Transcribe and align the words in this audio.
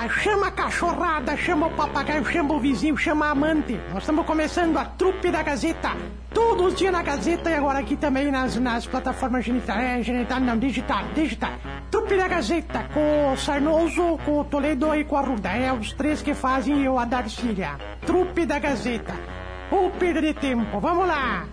lá, 0.00 0.08
chama 0.08 0.46
a 0.46 0.50
cachorrada, 0.50 1.36
chama 1.36 1.66
o 1.66 1.70
papagaio, 1.70 2.24
chama 2.24 2.54
o 2.54 2.60
vizinho, 2.60 2.96
chama 2.96 3.26
a 3.26 3.30
amante. 3.30 3.78
Nós 3.92 4.02
estamos 4.02 4.24
começando 4.24 4.76
a 4.78 4.84
trupe 4.84 5.30
da 5.30 5.42
Gazeta. 5.42 5.90
Todos 6.32 6.72
os 6.72 6.78
dias 6.78 6.92
na 6.92 7.02
Gazeta 7.02 7.50
e 7.50 7.54
agora 7.54 7.80
aqui 7.80 7.96
também 7.96 8.30
nas, 8.30 8.56
nas 8.56 8.86
plataformas 8.86 9.44
genital, 9.44 9.76
é, 9.78 10.02
genital, 10.02 10.40
não, 10.40 10.56
digital, 10.56 11.04
digital. 11.14 11.52
Trupe 11.90 12.16
da 12.16 12.28
Gazeta, 12.28 12.86
com 12.94 13.32
o 13.32 13.36
Sarnoso, 13.36 14.18
com 14.24 14.40
o 14.40 14.44
Toledo 14.44 14.94
e 14.94 15.04
com 15.04 15.16
a 15.16 15.20
Ruda. 15.20 15.50
É 15.50 15.72
os 15.72 15.92
três 15.92 16.22
que 16.22 16.34
fazem 16.34 16.84
eu 16.84 16.98
a 16.98 17.04
Darcília. 17.04 17.76
Trupe 18.06 18.46
da 18.46 18.58
Gazeta. 18.58 19.14
Ou 19.70 19.90
perder 19.90 20.34
tempo, 20.34 20.80
vamos 20.80 21.06
lá. 21.06 21.44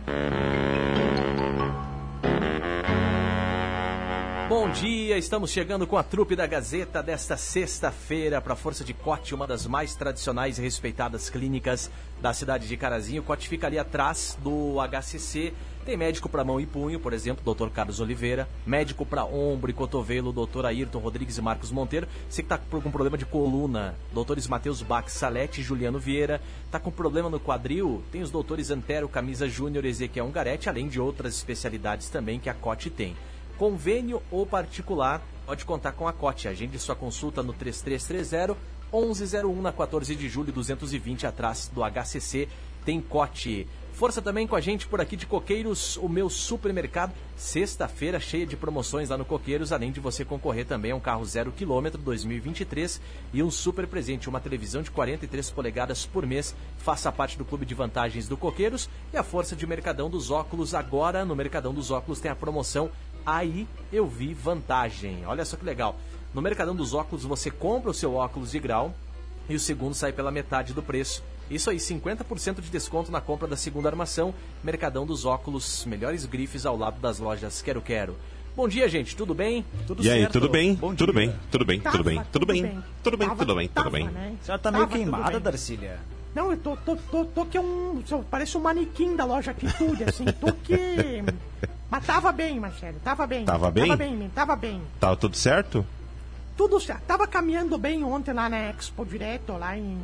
Bom 4.49 4.69
dia, 4.69 5.17
estamos 5.17 5.51
chegando 5.51 5.85
com 5.85 5.97
a 5.97 6.03
trupe 6.03 6.33
da 6.33 6.47
Gazeta 6.47 7.03
desta 7.03 7.35
sexta-feira 7.35 8.39
para 8.39 8.53
a 8.53 8.55
Força 8.55 8.81
de 8.81 8.93
Cote, 8.93 9.35
uma 9.35 9.45
das 9.45 9.67
mais 9.67 9.93
tradicionais 9.93 10.57
e 10.57 10.61
respeitadas 10.61 11.29
clínicas 11.29 11.91
da 12.21 12.31
cidade 12.31 12.65
de 12.65 12.77
Carazinho. 12.77 13.21
Cote 13.23 13.49
fica 13.49 13.67
ali 13.67 13.77
atrás 13.77 14.37
do 14.41 14.77
HCC. 14.79 15.53
Tem 15.85 15.97
médico 15.97 16.29
para 16.29 16.45
mão 16.45 16.61
e 16.61 16.65
punho, 16.65 16.97
por 16.97 17.11
exemplo, 17.11 17.53
Dr. 17.53 17.67
Carlos 17.67 17.99
Oliveira, 17.99 18.47
médico 18.65 19.05
para 19.05 19.25
ombro 19.25 19.69
e 19.69 19.73
cotovelo, 19.73 20.31
Dr. 20.31 20.65
Ayrton 20.65 20.99
Rodrigues 20.99 21.37
e 21.37 21.41
Marcos 21.41 21.69
Monteiro. 21.69 22.07
Você 22.29 22.41
que 22.41 22.45
está 22.45 22.57
com 22.57 22.89
problema 22.89 23.17
de 23.17 23.25
coluna, 23.25 23.95
doutores 24.13 24.47
Matheus 24.47 24.81
Bach, 24.81 25.09
Salete 25.09 25.59
e 25.59 25.63
Juliano 25.63 25.99
Vieira. 25.99 26.41
Está 26.65 26.79
com 26.79 26.89
problema 26.89 27.29
no 27.29 27.39
quadril, 27.39 28.01
tem 28.13 28.21
os 28.21 28.31
doutores 28.31 28.71
Antero, 28.71 29.09
Camisa 29.09 29.49
Júnior, 29.49 29.83
Ezequiel 29.83 30.25
Ungarete, 30.25 30.69
além 30.69 30.87
de 30.87 31.01
outras 31.01 31.35
especialidades 31.35 32.07
também 32.07 32.39
que 32.39 32.49
a 32.49 32.53
Cote 32.53 32.89
tem 32.89 33.13
convênio 33.57 34.21
ou 34.31 34.45
particular, 34.45 35.21
pode 35.45 35.65
contar 35.65 35.91
com 35.91 36.07
a 36.07 36.13
COTE. 36.13 36.47
Agende 36.47 36.79
sua 36.79 36.95
consulta 36.95 37.41
no 37.41 37.53
3330 37.53 38.55
1101 38.91 39.61
na 39.61 39.73
14 39.73 40.15
de 40.15 40.29
julho 40.29 40.53
220 40.53 41.27
atrás 41.27 41.69
do 41.73 41.81
HCC. 41.81 42.47
Tem 42.85 43.01
COTE. 43.01 43.67
Força 43.97 44.21
também 44.21 44.45
com 44.45 44.55
a 44.55 44.61
gente 44.61 44.85
por 44.85 45.01
aqui 45.01 45.15
de 45.15 45.25
Coqueiros, 45.25 45.97
o 45.97 46.07
meu 46.07 46.29
supermercado. 46.29 47.15
Sexta-feira 47.35 48.19
cheia 48.19 48.45
de 48.45 48.55
promoções 48.55 49.09
lá 49.09 49.17
no 49.17 49.25
Coqueiros, 49.25 49.71
além 49.71 49.91
de 49.91 49.99
você 49.99 50.23
concorrer 50.23 50.67
também 50.67 50.91
a 50.91 50.95
um 50.95 50.99
carro 50.99 51.25
zero 51.25 51.51
quilômetro 51.51 51.99
2023 51.99 53.01
e 53.33 53.41
um 53.41 53.49
super 53.49 53.87
presente, 53.87 54.29
uma 54.29 54.39
televisão 54.39 54.83
de 54.83 54.91
43 54.91 55.49
polegadas 55.49 56.05
por 56.05 56.27
mês. 56.27 56.55
Faça 56.77 57.11
parte 57.11 57.39
do 57.39 57.45
clube 57.45 57.65
de 57.65 57.73
vantagens 57.73 58.27
do 58.27 58.37
Coqueiros 58.37 58.87
e 59.11 59.17
a 59.17 59.23
força 59.23 59.55
de 59.55 59.65
Mercadão 59.65 60.11
dos 60.11 60.29
Óculos. 60.29 60.75
Agora 60.75 61.25
no 61.25 61.35
Mercadão 61.35 61.73
dos 61.73 61.89
Óculos 61.89 62.19
tem 62.19 62.29
a 62.29 62.35
promoção 62.35 62.91
Aí 63.27 63.67
eu 63.91 64.07
vi 64.07 64.33
vantagem. 64.33 65.25
Olha 65.25 65.43
só 65.43 65.57
que 65.57 65.65
legal. 65.65 65.97
No 66.33 66.41
Mercadão 66.41 66.73
dos 66.73 66.93
Óculos 66.93 67.25
você 67.25 67.51
compra 67.51 67.91
o 67.91 67.93
seu 67.93 68.13
óculos 68.13 68.51
de 68.51 68.59
grau 68.59 68.95
e 69.49 69.55
o 69.55 69.59
segundo 69.59 69.93
sai 69.93 70.13
pela 70.13 70.31
metade 70.31 70.73
do 70.73 70.81
preço. 70.81 71.21
Isso 71.51 71.69
aí, 71.69 71.75
50% 71.75 72.61
de 72.61 72.69
desconto 72.69 73.11
na 73.11 73.19
compra 73.19 73.45
da 73.45 73.57
segunda 73.57 73.89
armação. 73.89 74.33
Mercadão 74.63 75.05
dos 75.05 75.25
Óculos, 75.25 75.83
melhores 75.85 76.25
grifes 76.25 76.65
ao 76.65 76.77
lado 76.77 77.01
das 77.01 77.19
lojas 77.19 77.61
Quero 77.61 77.81
Quero. 77.81 78.15
Bom 78.55 78.65
dia, 78.65 78.87
gente. 78.87 79.13
Tudo 79.13 79.33
bem? 79.33 79.65
Tudo 79.85 80.01
e 80.01 80.09
aí, 80.09 80.21
certo? 80.21 80.31
tudo 80.33 80.49
bem? 80.49 80.75
Bom 80.75 80.95
tudo 80.95 81.11
bem? 81.11 81.35
Tudo 81.51 81.65
bem? 81.65 81.81
Tudo 81.81 82.03
bem? 82.05 82.23
Tudo 82.31 82.45
bem? 82.45 82.63
Tudo 83.03 83.17
bem? 83.17 83.29
Tudo 83.29 83.55
bem? 83.55 83.67
Tudo 83.67 83.91
bem? 83.91 84.09
Você 84.41 84.47
já 84.47 84.57
tá 84.57 84.71
meio 84.71 84.87
queimada, 84.87 85.37
Darcília. 85.37 85.99
Não, 86.33 86.51
eu 86.51 86.57
tô, 86.57 86.77
tô, 86.77 86.95
tô, 86.95 87.25
tô 87.25 87.45
que 87.45 87.59
um. 87.59 88.01
Parece 88.31 88.57
um 88.57 88.61
manequim 88.61 89.17
da 89.17 89.25
loja 89.25 89.51
Atitude, 89.51 90.05
assim. 90.05 90.23
Tô 90.25 90.53
que. 90.53 91.23
Mas 91.89 92.05
tava 92.05 92.31
bem, 92.31 92.59
Marcelo, 92.59 92.99
tava 93.03 93.25
bem. 93.25 93.45
Tava 93.45 93.71
bem? 93.71 93.87
Tava 93.87 93.97
bem, 93.97 94.31
tava 94.33 94.55
bem. 94.55 94.81
Tava 94.99 95.15
tudo 95.15 95.37
certo? 95.37 95.85
Tudo 96.55 96.79
certo. 96.79 97.03
Tava 97.03 97.27
caminhando 97.27 97.77
bem 97.77 98.03
ontem 98.03 98.33
lá 98.33 98.49
na 98.49 98.69
Expo 98.69 99.05
Direto, 99.05 99.53
lá 99.53 99.77
em 99.77 99.97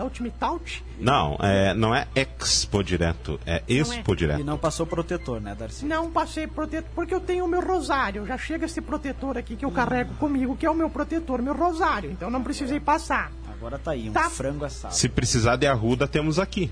da 0.00 0.04
Ultimate 0.04 0.34
Touch. 0.38 0.84
Não, 0.98 1.36
é, 1.40 1.74
não 1.74 1.94
é 1.94 2.06
Expo 2.14 2.82
Direto, 2.82 3.38
é 3.46 3.62
Expo 3.68 4.12
é. 4.12 4.16
Direto. 4.16 4.40
E 4.40 4.44
não 4.44 4.58
passou 4.58 4.86
protetor, 4.86 5.40
né, 5.40 5.54
Darcy? 5.54 5.84
Não 5.84 6.10
passei 6.10 6.46
protetor, 6.46 6.90
porque 6.94 7.14
eu 7.14 7.20
tenho 7.20 7.44
o 7.44 7.48
meu 7.48 7.60
rosário. 7.60 8.26
Já 8.26 8.38
chega 8.38 8.66
esse 8.66 8.80
protetor 8.80 9.36
aqui 9.36 9.56
que 9.56 9.64
eu 9.64 9.68
hum. 9.68 9.72
carrego 9.72 10.14
comigo, 10.14 10.56
que 10.56 10.66
é 10.66 10.70
o 10.70 10.74
meu 10.74 10.88
protetor, 10.88 11.42
meu 11.42 11.54
rosário. 11.54 12.10
Então 12.10 12.30
não 12.30 12.42
precisei 12.42 12.80
passar. 12.80 13.30
Agora 13.52 13.78
tá 13.78 13.90
aí, 13.92 14.08
um 14.08 14.12
tá. 14.12 14.30
frango 14.30 14.64
assado. 14.64 14.94
Se 14.94 15.08
precisar 15.08 15.56
de 15.56 15.66
arruda, 15.66 16.08
temos 16.08 16.38
aqui. 16.38 16.70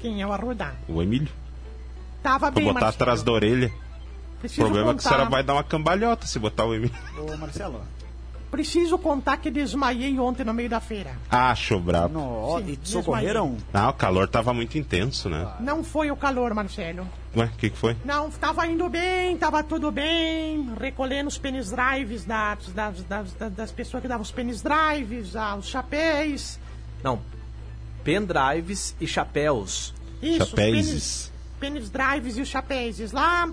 Quem 0.00 0.22
é 0.22 0.26
o 0.26 0.32
arruda? 0.32 0.74
O 0.88 1.02
Emílio. 1.02 1.28
Tava 2.22 2.50
bem, 2.50 2.64
botar 2.64 2.80
Marcelo. 2.80 3.02
atrás 3.02 3.22
da 3.22 3.32
orelha. 3.32 3.72
Preciso 4.40 4.62
o 4.62 4.64
problema 4.66 4.92
contar. 4.92 4.98
é 4.98 5.02
que 5.02 5.06
a 5.06 5.10
senhora 5.10 5.30
vai 5.30 5.42
dar 5.42 5.54
uma 5.54 5.64
cambalhota 5.64 6.26
se 6.26 6.38
botar 6.38 6.64
o 6.64 6.74
Emílio. 6.74 6.94
Ô, 7.18 7.36
Marcelo. 7.36 7.82
Preciso 8.50 8.96
contar 8.96 9.36
que 9.36 9.50
desmaiei 9.50 10.18
ontem 10.18 10.42
no 10.42 10.54
meio 10.54 10.70
da 10.70 10.80
feira. 10.80 11.12
Ah, 11.30 11.50
achou 11.50 11.78
brabo. 11.78 12.14
No, 12.14 12.58
Sim, 12.58 12.78
e 12.82 12.88
socorreram? 12.88 13.58
Ah, 13.74 13.90
o 13.90 13.92
calor 13.92 14.26
tava 14.26 14.54
muito 14.54 14.78
intenso, 14.78 15.28
né? 15.28 15.46
Não 15.60 15.84
foi 15.84 16.10
o 16.10 16.16
calor, 16.16 16.54
Marcelo. 16.54 17.06
Ué, 17.36 17.44
o 17.44 17.48
que, 17.58 17.68
que 17.68 17.76
foi? 17.76 17.94
Não, 18.06 18.30
tava 18.30 18.66
indo 18.66 18.88
bem, 18.88 19.36
tava 19.36 19.62
tudo 19.62 19.90
bem, 19.92 20.72
recolhendo 20.80 21.28
os 21.28 21.36
penis 21.36 21.70
drives 21.70 22.24
das, 22.24 22.68
das, 22.72 23.02
das, 23.02 23.32
das 23.52 23.70
pessoas 23.70 24.00
que 24.00 24.08
davam 24.08 24.22
os 24.22 24.30
penis 24.30 24.62
drives, 24.62 25.36
ah, 25.36 25.54
os 25.54 25.66
chapéus. 25.66 26.58
Não, 27.04 27.20
pendrives 28.02 28.96
e 28.98 29.06
chapéus. 29.06 29.92
Isso, 30.22 30.46
chapéus. 30.46 31.32
Penis, 31.58 31.90
drives 31.90 32.36
e 32.36 32.40
os 32.40 32.48
chapéus. 32.48 33.12
Lá, 33.12 33.48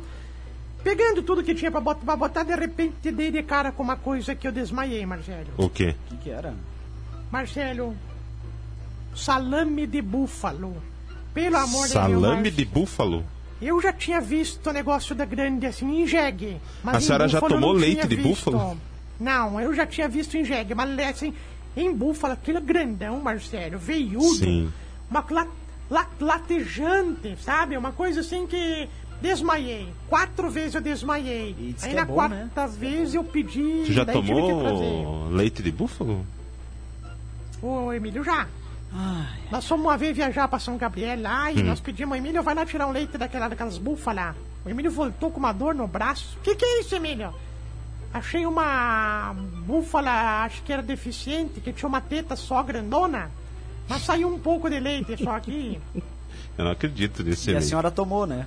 Pegando 0.85 1.23
tudo 1.23 1.43
que 1.43 1.55
tinha 1.55 1.71
pra 1.71 1.81
botar, 1.81 2.05
pra 2.05 2.15
botar, 2.15 2.43
de 2.43 2.53
repente 2.55 3.11
dei 3.11 3.31
de 3.31 3.41
cara 3.41 3.71
com 3.71 3.81
uma 3.81 3.95
coisa 3.95 4.35
que 4.35 4.47
eu 4.47 4.51
desmaiei, 4.51 5.03
Marcelo. 5.03 5.47
O 5.57 5.67
quê? 5.67 5.95
O 6.05 6.09
que, 6.09 6.17
que 6.17 6.29
era? 6.29 6.53
Marcelo, 7.31 7.97
salame 9.15 9.87
de 9.87 9.99
búfalo. 9.99 10.77
Pelo 11.33 11.57
amor 11.57 11.87
salame 11.87 12.05
de 12.05 12.11
Deus. 12.11 12.21
Salame 12.21 12.51
de 12.51 12.65
búfalo? 12.65 13.25
Eu 13.59 13.81
já 13.81 13.91
tinha 13.91 14.21
visto 14.21 14.69
o 14.69 14.71
negócio 14.71 15.15
da 15.15 15.25
grande 15.25 15.65
assim, 15.65 16.03
em 16.03 16.05
jegue. 16.05 16.61
Mas 16.83 16.97
a 16.97 17.01
senhora 17.01 17.27
já 17.27 17.41
tomou 17.41 17.71
leite 17.71 18.07
de 18.07 18.15
visto. 18.15 18.51
búfalo? 18.51 18.77
Não, 19.19 19.59
eu 19.59 19.73
já 19.73 19.87
tinha 19.87 20.07
visto 20.07 20.37
em 20.37 20.45
jegue, 20.45 20.75
mas 20.75 20.99
assim, 20.99 21.33
em 21.75 21.91
búfalo, 21.91 22.33
aquilo 22.33 22.59
é 22.59 22.61
grandão, 22.61 23.19
Marcelo, 23.19 23.79
veiudo. 23.79 24.35
Sim. 24.35 24.71
Uma 25.09 25.23
latejante, 25.89 27.37
sabe? 27.41 27.77
Uma 27.77 27.91
coisa 27.91 28.21
assim 28.21 28.47
que 28.47 28.89
Desmaiei. 29.21 29.91
Quatro 30.09 30.49
vezes 30.49 30.75
eu 30.75 30.81
desmaiei. 30.81 31.75
Aí 31.81 31.93
na 31.93 32.01
é 32.01 32.05
bom, 32.05 32.13
quarta 32.13 32.67
né? 32.67 32.73
vez 32.77 33.13
eu 33.13 33.23
pedi. 33.23 33.85
Você 33.85 33.93
já 33.93 34.05
tomou 34.05 35.29
leite 35.29 35.63
de 35.63 35.71
búfalo? 35.71 36.25
Ô, 37.61 37.91
Emílio, 37.93 38.23
já. 38.23 38.47
Ai. 38.93 39.39
Nós 39.51 39.67
fomos 39.67 39.85
uma 39.85 39.97
vez 39.97 40.15
viajar 40.15 40.47
pra 40.47 40.59
São 40.59 40.77
Gabriel 40.77 41.21
lá 41.21 41.51
e 41.51 41.59
hum. 41.59 41.65
nós 41.65 41.79
pedimos, 41.79 42.17
Emílio, 42.17 42.43
vai 42.43 42.53
lá 42.53 42.65
tirar 42.65 42.87
um 42.87 42.91
leite 42.91 43.17
daquela, 43.17 43.47
daquelas 43.47 43.77
búfalas. 43.77 44.35
O 44.65 44.69
Emílio 44.69 44.91
voltou 44.91 45.31
com 45.31 45.39
uma 45.39 45.53
dor 45.53 45.73
no 45.73 45.87
braço. 45.87 46.37
Que 46.43 46.55
que 46.55 46.65
é 46.65 46.81
isso, 46.81 46.95
Emílio? 46.95 47.33
Achei 48.13 48.45
uma 48.45 49.33
búfala, 49.65 50.43
acho 50.43 50.61
que 50.63 50.71
era 50.71 50.81
deficiente, 50.81 51.59
que 51.59 51.73
tinha 51.73 51.89
uma 51.89 51.99
teta 51.99 52.35
só 52.35 52.61
grandona. 52.63 53.29
Mas 53.87 54.01
saiu 54.03 54.27
um 54.27 54.39
pouco 54.39 54.69
de 54.69 54.79
leite 54.79 55.15
só 55.23 55.31
aqui. 55.31 55.79
eu 56.57 56.65
não 56.65 56.71
acredito 56.71 57.23
nisso. 57.23 57.49
E 57.49 57.53
leite. 57.53 57.65
a 57.65 57.67
senhora 57.67 57.91
tomou, 57.91 58.25
né? 58.25 58.45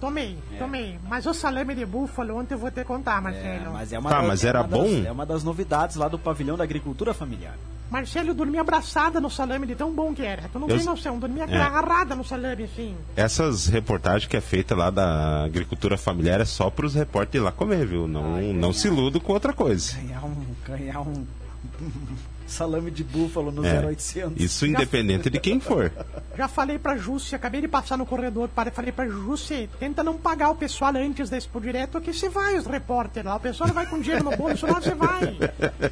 Tomei, 0.00 0.38
é. 0.54 0.58
tomei. 0.58 0.98
Mas 1.06 1.26
o 1.26 1.34
salame 1.34 1.74
de 1.74 1.84
búfalo 1.84 2.38
ontem 2.38 2.54
eu 2.54 2.58
vou 2.58 2.70
te 2.70 2.82
contar, 2.84 3.20
Marcelo. 3.20 3.66
É, 3.66 3.68
mas 3.68 3.92
é 3.92 3.98
uma 3.98 4.08
tá, 4.08 4.18
das, 4.18 4.28
mas 4.28 4.44
era 4.44 4.60
é 4.60 4.64
bom? 4.64 4.84
Das, 4.84 5.04
é 5.04 5.12
uma 5.12 5.26
das 5.26 5.44
novidades 5.44 5.96
lá 5.96 6.08
do 6.08 6.18
pavilhão 6.18 6.56
da 6.56 6.64
agricultura 6.64 7.12
familiar. 7.12 7.54
Marcelo 7.90 8.32
dormia 8.32 8.60
abraçada 8.60 9.20
no 9.20 9.28
salame 9.28 9.66
de 9.66 9.74
tão 9.74 9.92
bom 9.92 10.14
que 10.14 10.22
era. 10.22 10.48
Tu 10.48 10.58
não 10.58 10.68
eu... 10.68 10.76
tem 10.76 10.86
noção, 10.86 11.18
dormia 11.18 11.44
é. 11.44 11.60
agarrada 11.60 12.14
no 12.14 12.24
salame, 12.24 12.64
assim. 12.64 12.96
Essas 13.16 13.66
reportagens 13.66 14.26
que 14.26 14.36
é 14.36 14.40
feita 14.40 14.74
lá 14.76 14.90
da 14.90 15.44
agricultura 15.44 15.98
familiar 15.98 16.40
é 16.40 16.44
só 16.44 16.70
para 16.70 16.86
os 16.86 16.94
repórteres 16.94 17.42
ir 17.42 17.44
lá 17.44 17.52
comer, 17.52 17.84
viu? 17.84 18.06
Não, 18.06 18.36
Ai, 18.36 18.52
não 18.52 18.72
se 18.72 18.86
iludo 18.86 19.20
com 19.20 19.32
outra 19.32 19.52
coisa. 19.52 19.96
Ganhar 19.96 20.24
um, 20.24 20.36
ganhar 20.64 21.00
um 21.00 21.26
salame 22.50 22.90
de 22.90 23.04
búfalo 23.04 23.50
no 23.50 23.64
é, 23.64 23.80
0800. 23.86 24.42
Isso 24.42 24.66
independente 24.66 25.24
Já... 25.24 25.30
de 25.30 25.40
quem 25.40 25.60
for. 25.60 25.90
Já 26.36 26.48
falei 26.48 26.78
pra 26.78 26.96
Jússia, 26.96 27.36
acabei 27.36 27.60
de 27.60 27.68
passar 27.68 27.96
no 27.96 28.06
corredor, 28.06 28.48
falei 28.72 28.92
pra 28.92 29.06
Jússia, 29.06 29.68
tenta 29.78 30.02
não 30.02 30.16
pagar 30.16 30.50
o 30.50 30.54
pessoal 30.54 30.92
antes 30.96 31.30
da 31.30 31.36
Expo 31.36 31.60
Direto, 31.60 32.00
que 32.00 32.12
você 32.12 32.28
vai, 32.28 32.56
os 32.56 32.66
repórteres 32.66 33.26
lá. 33.26 33.36
O 33.36 33.40
pessoal 33.40 33.68
não 33.68 33.74
vai 33.74 33.86
com 33.86 34.00
dinheiro 34.00 34.24
no 34.24 34.36
bolso, 34.36 34.66
não 34.66 34.74
você 34.74 34.94
vai. 34.94 35.20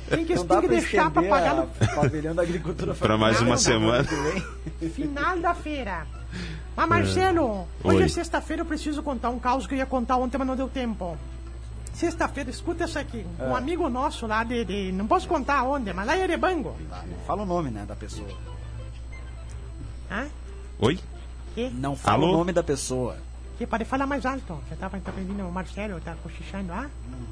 Tem 0.08 0.24
que, 0.24 0.34
tem 0.34 0.60
que 0.60 0.68
deixar 0.68 1.10
pra 1.10 1.22
pagar 1.22 1.54
no. 1.54 1.68
Pavilhão 1.94 2.34
da 2.34 2.42
Agricultura 2.42 2.94
Pra 2.94 3.16
mais 3.16 3.40
uma 3.40 3.56
semana. 3.56 4.06
Final 4.94 5.38
da 5.38 5.54
feira. 5.54 6.06
Mas 6.76 6.88
Marcelo, 6.88 7.66
é. 7.84 7.88
hoje 7.88 8.02
é 8.04 8.08
sexta-feira, 8.08 8.62
eu 8.62 8.66
preciso 8.66 9.02
contar 9.02 9.30
um 9.30 9.38
caos 9.38 9.66
que 9.66 9.74
eu 9.74 9.78
ia 9.78 9.86
contar 9.86 10.16
ontem, 10.16 10.38
mas 10.38 10.46
não 10.46 10.54
deu 10.54 10.68
tempo. 10.68 11.18
Sexta-feira, 11.98 12.48
escuta 12.48 12.84
essa 12.84 13.00
aqui. 13.00 13.26
É. 13.40 13.42
Um 13.42 13.56
amigo 13.56 13.88
nosso 13.88 14.24
lá 14.24 14.44
de, 14.44 14.64
de, 14.64 14.92
Não 14.92 15.04
posso 15.08 15.26
contar 15.26 15.64
onde, 15.64 15.92
mas 15.92 16.06
lá 16.06 16.16
em 16.16 16.20
Erebango. 16.20 16.76
fala 17.26 17.42
o 17.42 17.44
nome, 17.44 17.72
né, 17.72 17.84
da 17.84 17.96
pessoa. 17.96 18.28
Hã? 20.08 20.28
Oi? 20.78 21.00
Que? 21.56 21.68
Não 21.70 21.96
fala 21.96 22.22
Alô? 22.22 22.34
o 22.34 22.38
nome 22.38 22.52
da 22.52 22.62
pessoa. 22.62 23.16
Que 23.58 23.66
pode 23.66 23.84
falar 23.84 24.06
mais 24.06 24.24
alto. 24.24 24.62
Você 24.68 24.76
tava 24.76 24.96
entendendo 24.96 25.40
o 25.40 25.50
Marcelo, 25.50 26.00
tá 26.00 26.14
cochichando, 26.22 26.72
ah? 26.72 26.88
Hum. 27.08 27.24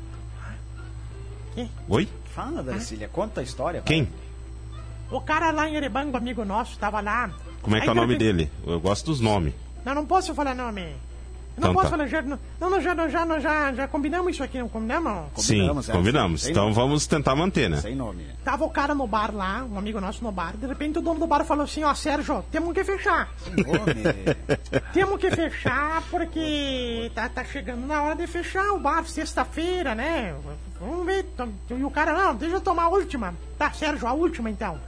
Que? 1.55 1.71
Oi? 1.89 2.09
Fala, 2.35 2.61
Darcília, 2.61 3.07
conta 3.07 3.43
a 3.43 3.45
história. 3.45 3.83
Quem? 3.83 4.09
O 5.13 5.21
cara 5.21 5.53
lá 5.53 5.69
em 5.69 5.77
Erebango, 5.77 6.17
amigo 6.17 6.45
nosso, 6.45 6.77
tava 6.77 7.01
lá. 7.01 7.31
Como 7.63 7.77
é 7.77 7.81
que 7.81 7.85
Aí 7.85 7.89
é 7.89 7.93
o 7.93 7.95
nome 7.95 8.19
dele? 8.19 8.51
Eu 8.67 8.81
gosto 8.81 9.07
dos 9.07 9.21
nomes. 9.21 9.55
Não, 9.85 9.95
não 9.95 10.05
posso 10.05 10.35
falar 10.35 10.57
nome. 10.57 10.97
Eu 11.57 11.63
Não 11.63 11.71
Então 11.71 11.75
posso 11.75 11.85
tá. 11.87 11.91
falar, 11.97 12.07
já, 12.07 12.21
não, 12.23 12.39
não, 12.61 12.81
já, 12.81 12.95
não, 12.95 13.09
já, 13.09 13.25
não, 13.25 13.41
já, 13.41 13.73
já 13.73 13.89
combinamos 13.89 14.35
isso 14.35 14.45
aqui, 14.45 14.59
não 14.59 14.69
combinamos? 14.69 15.33
Combinamos, 15.33 15.87
Sim, 15.87 15.91
é. 15.91 15.95
combinamos. 15.95 16.43
Sem 16.43 16.51
Então 16.51 16.65
nome. 16.65 16.75
vamos 16.75 17.07
tentar 17.07 17.35
manter, 17.35 17.71
né? 17.71 17.79
Sem 17.79 17.97
nome. 17.97 18.25
né? 18.25 18.35
Tava 18.45 18.65
o 18.65 18.71
cara 18.71 18.95
no 18.95 19.07
bar 19.07 19.35
lá, 19.35 19.65
um 19.65 19.79
amigo 19.79 19.99
nosso 20.01 20.23
no 20.23 20.31
bar. 20.31 20.55
De 20.57 20.67
repente 20.67 20.99
o 20.99 21.03
dono 21.03 21.19
do 21.19 21.27
bar 21.27 21.45
falou 21.45 21.65
assim, 21.65 21.83
ó, 21.83 21.95
Sérgio, 21.95 22.45
temos 22.53 22.75
que 22.75 22.85
fechar. 22.85 23.31
Sem 23.43 23.55
nome. 23.65 23.95
Temos 24.93 25.19
que 25.19 25.31
fechar 25.31 26.03
porque 26.11 27.11
tá, 27.15 27.29
tá 27.29 27.45
chegando 27.45 27.87
na 27.87 28.03
hora 28.03 28.15
de 28.17 28.27
fechar 28.27 28.73
o 28.73 28.79
bar, 28.79 29.05
sexta-feira, 29.07 29.95
né? 29.95 30.35
Vamos 30.81 31.07
ver. 31.07 31.25
E 31.71 31.85
o 31.85 31.91
cara, 31.91 32.13
não, 32.13 32.35
deixa 32.35 32.57
eu 32.57 32.61
tomar 32.61 32.85
a 32.85 32.89
última. 32.89 33.35
Tá, 33.59 33.71
Sérgio, 33.73 34.07
a 34.07 34.13
última 34.13 34.51
então. 34.51 34.79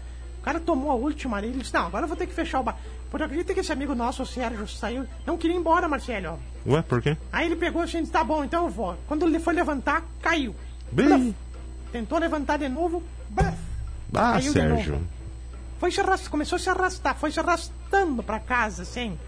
O 0.40 0.42
cara 0.42 0.60
tomou 0.60 0.90
a 0.90 0.94
última 0.94 1.36
ali, 1.36 1.48
ele 1.48 1.58
disse, 1.58 1.74
não, 1.74 1.86
agora 1.86 2.04
eu 2.04 2.08
vou 2.08 2.16
ter 2.16 2.26
que 2.26 2.32
fechar 2.34 2.60
o 2.60 2.62
bar. 2.62 2.76
Porque 3.10 3.24
acredita 3.24 3.54
que 3.54 3.60
esse 3.60 3.72
amigo 3.72 3.94
nosso, 3.94 4.22
o 4.22 4.26
Sérgio, 4.26 4.68
saiu. 4.68 5.06
Não 5.26 5.38
queria 5.38 5.56
ir 5.56 5.60
embora, 5.60 5.88
Marcelo. 5.88 6.38
Ué, 6.66 6.82
por 6.82 7.00
quê? 7.00 7.16
Aí 7.32 7.46
ele 7.46 7.56
pegou 7.56 7.82
assim 7.82 7.98
e 7.98 8.00
disse, 8.00 8.12
tá 8.12 8.22
bom, 8.22 8.44
então 8.44 8.64
eu 8.64 8.70
vou. 8.70 8.96
Quando 9.06 9.26
ele 9.26 9.38
foi 9.38 9.54
levantar, 9.54 10.02
caiu. 10.20 10.54
Bem... 10.92 11.34
Tentou 11.90 12.18
levantar 12.18 12.58
de 12.58 12.68
novo, 12.68 13.02
bluf, 13.30 13.48
Ah, 14.14 14.32
Caiu 14.32 14.40
de 14.40 14.50
Sérgio. 14.50 14.92
novo. 14.94 15.06
foi 15.78 15.90
se 15.90 16.00
arrast... 16.00 16.28
começou 16.28 16.56
a 16.56 16.58
se 16.58 16.68
arrastar, 16.68 17.16
foi 17.16 17.30
se 17.30 17.40
arrastando 17.40 18.22
pra 18.22 18.38
casa, 18.38 18.82
assim. 18.82 19.18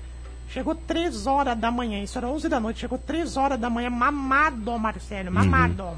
Chegou 0.50 0.74
três 0.74 1.26
horas 1.26 1.56
da 1.56 1.70
manhã, 1.70 2.02
isso 2.02 2.18
era 2.18 2.26
11 2.28 2.48
da 2.50 2.60
noite, 2.60 2.80
chegou 2.80 2.98
três 2.98 3.36
horas 3.38 3.58
da 3.58 3.70
manhã, 3.70 3.88
mamado, 3.88 4.78
Marcelo, 4.78 5.30
mamado. 5.32 5.96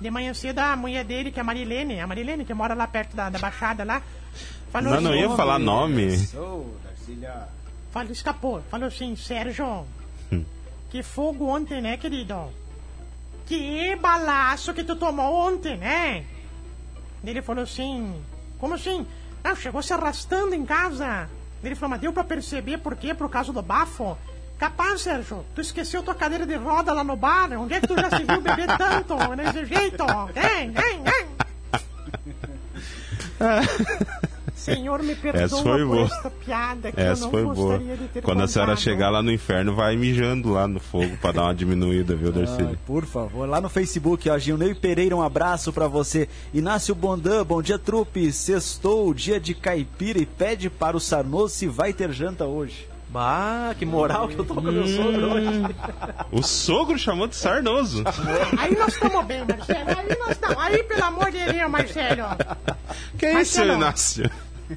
De 0.00 0.10
manhã 0.10 0.34
cedo, 0.34 0.58
a 0.58 0.74
mulher 0.74 1.04
dele, 1.04 1.30
que 1.30 1.38
é 1.38 1.42
a 1.42 1.44
Marilene, 1.44 2.00
a 2.00 2.06
Marilene, 2.08 2.44
que 2.44 2.52
mora 2.54 2.74
lá 2.74 2.88
perto 2.88 3.14
da, 3.14 3.30
da 3.30 3.38
Baixada 3.38 3.84
lá, 3.84 4.02
falou 4.72 4.94
Não, 4.94 5.00
não 5.02 5.14
ia 5.14 5.30
falar 5.36 5.60
nome. 5.60 6.16
Falou, 7.90 8.10
escapou, 8.12 8.62
falou 8.70 8.88
assim, 8.88 9.14
Sérgio, 9.16 9.84
Hum. 10.32 10.44
que 10.90 11.02
fogo 11.02 11.46
ontem, 11.48 11.80
né, 11.82 11.96
querido? 11.96 12.48
Que 13.46 13.94
balaço 13.96 14.72
que 14.72 14.82
tu 14.84 14.96
tomou 14.96 15.34
ontem, 15.48 15.76
né? 15.76 16.24
Ele 17.24 17.42
falou 17.42 17.64
assim, 17.64 18.14
como 18.58 18.74
assim? 18.74 19.06
Não, 19.44 19.54
chegou 19.56 19.82
se 19.82 19.92
arrastando 19.92 20.54
em 20.54 20.64
casa. 20.64 21.28
Ele 21.62 21.74
falou, 21.74 21.90
mas 21.90 22.00
deu 22.00 22.12
pra 22.12 22.24
perceber 22.24 22.78
por 22.78 22.96
quê? 22.96 23.12
Por 23.14 23.28
causa 23.28 23.52
do 23.52 23.60
bafo? 23.62 24.16
Capaz, 24.58 25.02
Sérgio, 25.02 25.44
tu 25.54 25.60
esqueceu 25.60 26.02
tua 26.02 26.14
cadeira 26.14 26.46
de 26.46 26.54
roda 26.54 26.92
lá 26.92 27.02
no 27.04 27.16
bar? 27.16 27.50
Onde 27.52 27.74
é 27.74 27.80
que 27.80 27.86
tu 27.88 27.94
já 27.96 28.08
se 28.10 28.22
viu 28.24 28.40
beber 28.40 28.68
tanto 28.78 29.16
desse 29.36 29.64
jeito? 29.66 30.04
Hein, 30.36 30.72
hein, 30.76 31.02
hein? 31.06 31.26
Senhor, 34.62 35.02
me 35.02 35.14
perdoa 35.16 35.42
Essa 35.42 35.56
foi 35.62 35.78
por 35.78 35.86
boa. 35.86 36.04
esta 36.04 36.30
piada 36.30 36.92
que 36.92 37.00
Essa 37.00 37.22
eu 37.22 37.24
não 37.24 37.30
foi 37.30 37.42
boa. 37.42 37.54
gostaria 37.54 37.96
de 37.96 38.08
ter 38.08 38.22
Quando 38.22 38.42
a 38.42 38.48
senhora 38.48 38.72
contado. 38.72 38.82
chegar 38.84 39.10
lá 39.10 39.22
no 39.22 39.32
inferno, 39.32 39.74
vai 39.74 39.96
mijando 39.96 40.50
lá 40.52 40.66
no 40.68 40.78
fogo 40.80 41.16
pra 41.20 41.32
dar 41.32 41.42
uma 41.44 41.54
diminuída, 41.54 42.14
viu, 42.14 42.30
Darcília? 42.32 42.68
Ai, 42.70 42.78
por 42.86 43.04
favor, 43.04 43.48
lá 43.48 43.60
no 43.60 43.68
Facebook, 43.68 44.28
ó, 44.30 44.38
Gilney 44.38 44.74
Pereira, 44.74 45.16
um 45.16 45.22
abraço 45.22 45.72
pra 45.72 45.88
você. 45.88 46.28
Inácio 46.54 46.94
Bondan, 46.94 47.44
bom 47.44 47.60
dia, 47.62 47.78
trupe. 47.78 48.30
Sextou, 48.32 49.12
dia 49.12 49.40
de 49.40 49.54
caipira 49.54 50.18
e 50.18 50.26
pede 50.26 50.70
para 50.70 50.96
o 50.96 51.00
Sarnoso 51.00 51.54
se 51.54 51.66
vai 51.66 51.92
ter 51.92 52.12
janta 52.12 52.44
hoje. 52.44 52.88
Bah, 53.08 53.74
que 53.78 53.84
moral 53.84 54.26
que 54.26 54.38
eu 54.38 54.44
tô 54.44 54.54
com 54.54 54.62
meu 54.62 54.86
sogro 54.86 55.34
hoje. 55.34 55.48
O 56.30 56.42
sogro 56.42 56.98
chamou 56.98 57.26
de 57.26 57.36
sarnoso. 57.36 58.02
Aí 58.58 58.74
nós 58.74 58.94
estamos 58.94 59.26
bem, 59.26 59.44
Marcelo. 59.46 59.90
Aí 59.98 60.18
nós 60.18 60.30
estamos. 60.30 60.56
Aí, 60.58 60.82
pelo 60.84 61.04
amor 61.04 61.30
de 61.30 61.44
Deus, 61.44 61.70
Marcelo. 61.70 62.22
Que 63.18 63.26
é 63.26 63.42
isso. 63.42 63.62
Inácio? 63.62 64.30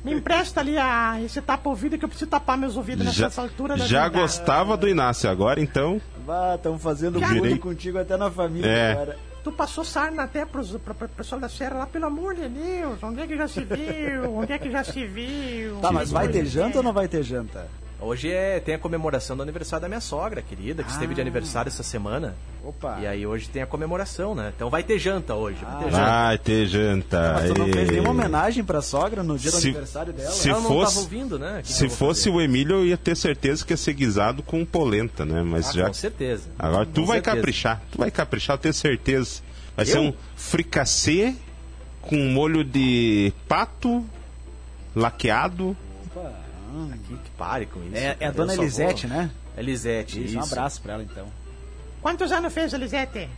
Me 0.04 0.14
empresta 0.14 0.60
ali 0.60 0.78
a, 0.78 1.20
esse 1.24 1.42
tapa-ouvido 1.42 1.98
que 1.98 2.06
eu 2.06 2.10
preciso 2.10 2.30
tapar 2.30 2.58
meus 2.58 2.76
ouvidos 2.76 3.14
Já, 3.14 3.26
nessa 3.26 3.42
altura 3.42 3.78
da 3.78 3.86
já 3.86 4.08
vida. 4.08 4.20
gostava 4.22 4.76
do 4.76 4.88
Inácio, 4.88 5.30
agora 5.30 5.62
então. 5.62 6.02
Vá, 6.26 6.56
estamos 6.56 6.82
fazendo 6.82 7.20
Já- 7.20 7.28
bullying 7.28 7.42
Virei- 7.42 7.58
contigo 7.60 7.98
até 8.00 8.18
na 8.18 8.30
família 8.30 8.68
É. 8.70 8.92
agora. 8.92 9.18
Tu 9.44 9.52
passou 9.52 9.84
sarna 9.86 10.24
até 10.24 10.44
pros, 10.44 10.72
pra, 10.78 10.94
pra 10.96 11.08
pessoal 11.08 11.40
da 11.40 11.48
Serra 11.48 11.78
lá, 11.78 11.86
pelo 11.86 12.06
amor 12.08 12.34
de 12.34 12.50
Deus. 12.50 12.98
Onde 13.04 13.22
é 13.22 13.28
que 13.28 13.38
já 13.38 13.48
se 13.48 13.64
viu? 13.64 14.38
Onde 14.38 14.52
é 14.54 14.58
que 14.58 14.72
já 14.72 14.84
se 14.84 15.06
viu? 15.06 15.78
Tá, 15.82 15.92
mas 15.92 16.10
vai 16.10 16.28
ter 16.28 16.46
janta 16.46 16.78
ou 16.80 16.84
não 16.84 16.92
vai 16.92 17.08
ter 17.08 17.22
janta? 17.22 17.68
Hoje 18.00 18.30
é, 18.30 18.59
tem 18.59 18.75
a 18.75 18.80
comemoração 18.80 19.38
do 19.38 19.42
aniversário 19.44 19.81
da 19.81 19.88
minha 19.88 20.01
sogra, 20.01 20.42
querida, 20.42 20.83
que 20.83 20.92
esteve 20.92 21.13
de 21.15 21.21
Ah. 21.21 21.24
aniversário 21.24 21.69
essa 21.69 21.81
semana. 21.81 22.36
Opa. 22.63 23.00
E 23.01 23.07
aí 23.07 23.25
hoje 23.25 23.47
tem 23.47 23.62
a 23.62 23.65
comemoração, 23.65 24.36
né? 24.36 24.51
Então 24.56 24.69
vai 24.69 24.83
ter 24.83 25.00
janta 25.00 25.33
hoje. 25.33 25.57
Vai 25.63 25.80
ter 25.80 25.86
Ah. 25.88 25.89
janta. 25.92 26.24
Vai 26.25 26.38
ter 26.38 26.65
janta. 26.68 27.33
Mas 27.36 27.51
tu 27.51 27.57
não 27.59 27.68
fez 27.74 27.89
nenhuma 27.89 28.09
homenagem 28.12 28.63
pra 28.63 28.81
sogra 28.81 29.24
no 29.24 29.38
dia 29.39 29.50
do 29.50 29.57
Se- 29.57 29.68
aniversário 29.69 30.12
dela? 30.13 30.30
se 30.30 30.50
Ela 30.50 30.59
não 30.59 30.68
fosse- 30.68 30.94
tava 30.94 31.00
ouvindo, 31.06 31.39
né? 31.39 31.59
O 31.59 31.63
que 31.63 31.71
Se 31.71 31.89
fosse 31.89 32.24
fazer? 32.25 32.36
o 32.36 32.42
Emílio, 32.42 32.75
eu 32.77 32.86
ia 32.86 32.97
ter 32.97 33.15
certeza 33.15 33.65
que 33.65 33.71
ia 33.74 33.77
ser 33.77 33.94
guisado 33.94 34.44
com 34.44 34.65
polenta, 34.65 35.25
né? 35.25 35.41
Mas 35.41 35.69
Ah, 35.69 35.74
já. 35.74 35.88
Com 35.88 35.94
certeza. 35.94 36.50
Agora 36.59 36.86
tu 36.86 37.01
Com 37.01 37.07
vai 37.07 37.18
certeza. 37.18 37.36
caprichar. 37.38 37.81
Tu 37.91 37.98
vai 37.98 38.12
caprichar, 38.12 38.56
eu 38.56 38.59
tenho 38.59 38.74
certeza. 38.74 39.41
Vai 39.75 39.86
ser 39.86 39.98
Eu? 39.98 40.01
um 40.03 40.13
fricassê 40.36 41.33
com 42.01 42.18
molho 42.18 42.63
de 42.63 43.31
pato 43.48 44.06
laqueado. 44.95 45.75
Hum. 46.75 46.92
Que, 47.07 47.16
que 47.16 47.30
pare 47.38 47.66
com 47.66 47.80
isso. 47.83 47.95
É, 47.95 48.18
é 48.19 48.27
a 48.27 48.31
dona 48.31 48.54
Elisete, 48.54 49.07
vou- 49.07 49.16
né? 49.18 49.31
Elisete, 49.57 50.24
Isso, 50.25 50.38
um 50.38 50.44
abraço 50.44 50.81
pra 50.81 50.94
ela 50.95 51.04
então. 51.04 51.27
Quantos 52.01 52.31
anos 52.31 52.54
fez, 52.54 52.74
Elisete? 52.74 53.30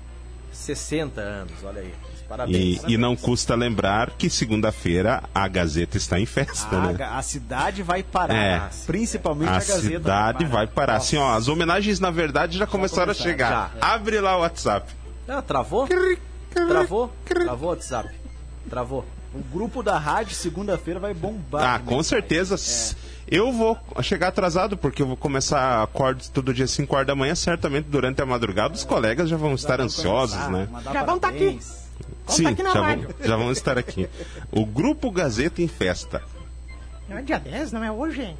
60 0.51 1.21
anos, 1.21 1.53
olha 1.63 1.81
aí. 1.81 1.93
E, 1.93 2.27
Parabéns. 2.27 2.81
e 2.87 2.97
não 2.97 3.15
custa 3.15 3.55
lembrar 3.55 4.11
que 4.17 4.29
segunda-feira 4.29 5.23
a 5.33 5.47
Gazeta 5.47 5.95
está 5.97 6.19
em 6.19 6.25
festa, 6.25 6.75
A, 6.75 6.87
né? 6.87 6.93
ga- 6.93 7.17
a 7.17 7.21
cidade 7.21 7.83
vai 7.83 8.03
parar. 8.03 8.35
É. 8.35 8.69
Principalmente 8.85 9.49
a, 9.49 9.51
A 9.51 9.59
Gazeta. 9.59 9.81
cidade 9.81 10.45
vai 10.45 10.67
parar. 10.67 10.95
Assim, 10.97 11.15
ó, 11.17 11.35
as 11.35 11.47
homenagens, 11.47 11.99
na 11.99 12.09
verdade, 12.11 12.57
já 12.57 12.65
começaram 12.67 13.11
a 13.11 13.15
começaram, 13.15 13.31
chegar. 13.31 13.77
Abre 13.79 14.19
lá 14.19 14.35
o 14.37 14.41
WhatsApp. 14.41 14.91
Ah, 15.27 15.41
travou? 15.41 15.87
Travou? 16.53 17.13
Travou 17.23 17.69
o 17.69 17.71
WhatsApp. 17.71 18.09
Travou. 18.69 19.05
O 19.33 19.39
grupo 19.39 19.83
da 19.83 19.97
rádio, 19.99 20.35
segunda-feira, 20.35 20.99
vai 20.99 21.13
bombar. 21.13 21.63
Ah, 21.75 21.77
né? 21.79 21.83
com 21.85 22.01
certeza. 22.01 22.55
Eu 23.29 23.51
vou 23.51 23.77
chegar 24.01 24.29
atrasado, 24.29 24.77
porque 24.77 25.01
eu 25.01 25.07
vou 25.07 25.17
começar 25.17 25.83
acordo 25.83 26.23
todo 26.33 26.53
dia 26.53 26.65
5 26.67 26.95
horas 26.95 27.07
da 27.07 27.15
manhã. 27.15 27.35
Certamente 27.35 27.85
durante 27.85 28.21
a 28.21 28.25
madrugada 28.25 28.73
os 28.73 28.85
colegas 28.85 29.29
já 29.29 29.35
vão 29.35 29.53
estar 29.53 29.81
ansiosos, 29.81 30.47
né? 30.49 30.67
Já 30.93 31.03
vão 31.03 31.19
tá 31.19 31.27
aqui. 31.27 31.59
Vamos 32.25 32.41
tá 32.43 32.49
aqui 32.49 32.63
na 32.63 32.73
já, 32.73 32.81
vão, 32.81 33.05
já 33.23 33.37
vão 33.37 33.51
estar 33.51 33.77
aqui. 33.77 34.09
O 34.51 34.65
Grupo 34.65 35.11
Gazeta 35.11 35.61
em 35.61 35.67
festa. 35.67 36.21
Não 37.09 37.17
é 37.17 37.21
dia 37.21 37.39
10, 37.39 37.71
não 37.73 37.83
é 37.83 37.91
hoje? 37.91 38.35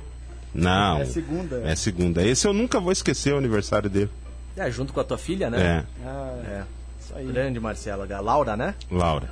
Não. 0.53 0.99
É 1.01 1.05
segunda. 1.05 1.61
É 1.65 1.75
segunda. 1.75 2.23
Esse 2.25 2.47
eu 2.47 2.53
nunca 2.53 2.79
vou 2.79 2.91
esquecer 2.91 3.33
o 3.33 3.37
aniversário 3.37 3.89
dele. 3.89 4.09
É, 4.55 4.71
junto 4.71 4.91
com 4.91 4.99
a 4.99 5.03
tua 5.03 5.17
filha, 5.17 5.49
né? 5.49 5.85
É, 6.03 6.07
Ah, 6.07 6.33
É. 6.49 6.63
isso 6.99 7.13
aí. 7.15 7.25
Grande 7.27 7.59
Marcela, 7.59 8.07
a 8.09 8.19
Laura, 8.21 8.57
né? 8.57 8.73
Laura. 8.89 9.29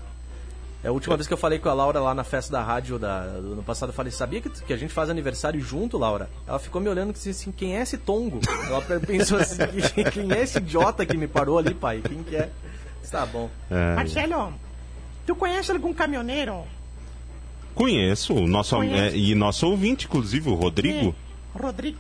É 0.86 0.88
a 0.88 0.92
última 0.92 1.18
vez 1.18 1.26
que 1.26 1.34
eu 1.34 1.38
falei 1.38 1.58
com 1.58 1.68
a 1.68 1.74
Laura 1.74 2.00
lá 2.00 2.14
na 2.14 2.24
festa 2.24 2.52
da 2.52 2.62
rádio 2.62 3.00
da, 3.00 3.26
do 3.40 3.54
ano 3.54 3.64
passado, 3.64 3.90
eu 3.90 3.94
falei, 3.94 4.12
sabia 4.12 4.40
que, 4.40 4.52
que 4.52 4.72
a 4.72 4.78
gente 4.78 4.94
faz 4.94 5.10
aniversário 5.10 5.60
junto, 5.60 5.98
Laura? 5.98 6.30
Ela 6.48 6.60
ficou 6.60 6.80
me 6.80 6.88
olhando 6.88 7.10
e 7.10 7.14
disse 7.14 7.32
assim, 7.32 7.52
quem 7.52 7.76
é 7.76 7.82
esse 7.82 7.98
tongo? 7.98 8.40
Ela 8.68 8.80
pensou 9.02 9.40
assim, 9.40 9.58
quem 10.14 10.32
é 10.32 10.44
esse 10.44 10.60
idiota 10.60 11.04
que 11.04 11.18
me 11.18 11.28
parou 11.28 11.58
ali, 11.58 11.74
pai? 11.74 12.04
Quem 12.08 12.22
que 12.22 12.36
é? 12.36 12.52
Tá 13.10 13.26
bom. 13.26 13.50
É, 13.72 13.96
Marcelo, 13.96 14.54
tu 15.26 15.36
conhece 15.36 15.72
algum 15.72 15.92
caminhoneiro? 15.92 16.64
conheço 17.74 18.36
o 18.36 18.48
nosso 18.48 18.80
é, 18.84 19.16
e 19.16 19.34
nosso 19.34 19.68
ouvinte, 19.68 20.06
inclusive, 20.06 20.50
o 20.52 20.54
Rodrigo. 20.54 21.06
Sim, 21.12 21.16
Rodrigo. 21.60 21.98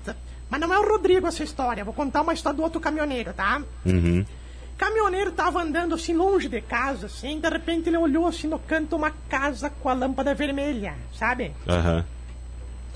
Mas 0.48 0.62
não 0.62 0.72
é 0.72 0.78
o 0.78 0.88
Rodrigo 0.88 1.26
essa 1.26 1.44
história. 1.44 1.84
Vou 1.84 1.94
contar 1.94 2.22
uma 2.22 2.36
história 2.36 2.56
do 2.56 2.62
outro 2.62 2.80
caminhoneiro, 2.80 3.34
tá? 3.34 3.64
Uhum. 3.84 4.24
Caminhoneiro 4.78 5.32
tava 5.32 5.62
andando 5.62 5.96
assim 5.96 6.14
longe 6.14 6.50
de 6.50 6.60
casa, 6.62 7.06
assim, 7.06 7.40
de 7.40 7.50
repente 7.50 7.90
ele 7.90 7.98
olhou 7.98 8.28
assim 8.28 8.48
no 8.48 8.60
canto 8.60 8.96
uma 8.96 9.12
casa 9.30 9.70
com 9.70 9.90
a 9.90 9.94
lâmpada 9.94 10.34
vermelha, 10.34 10.96
sabe? 11.18 11.52
Aham. 11.68 12.04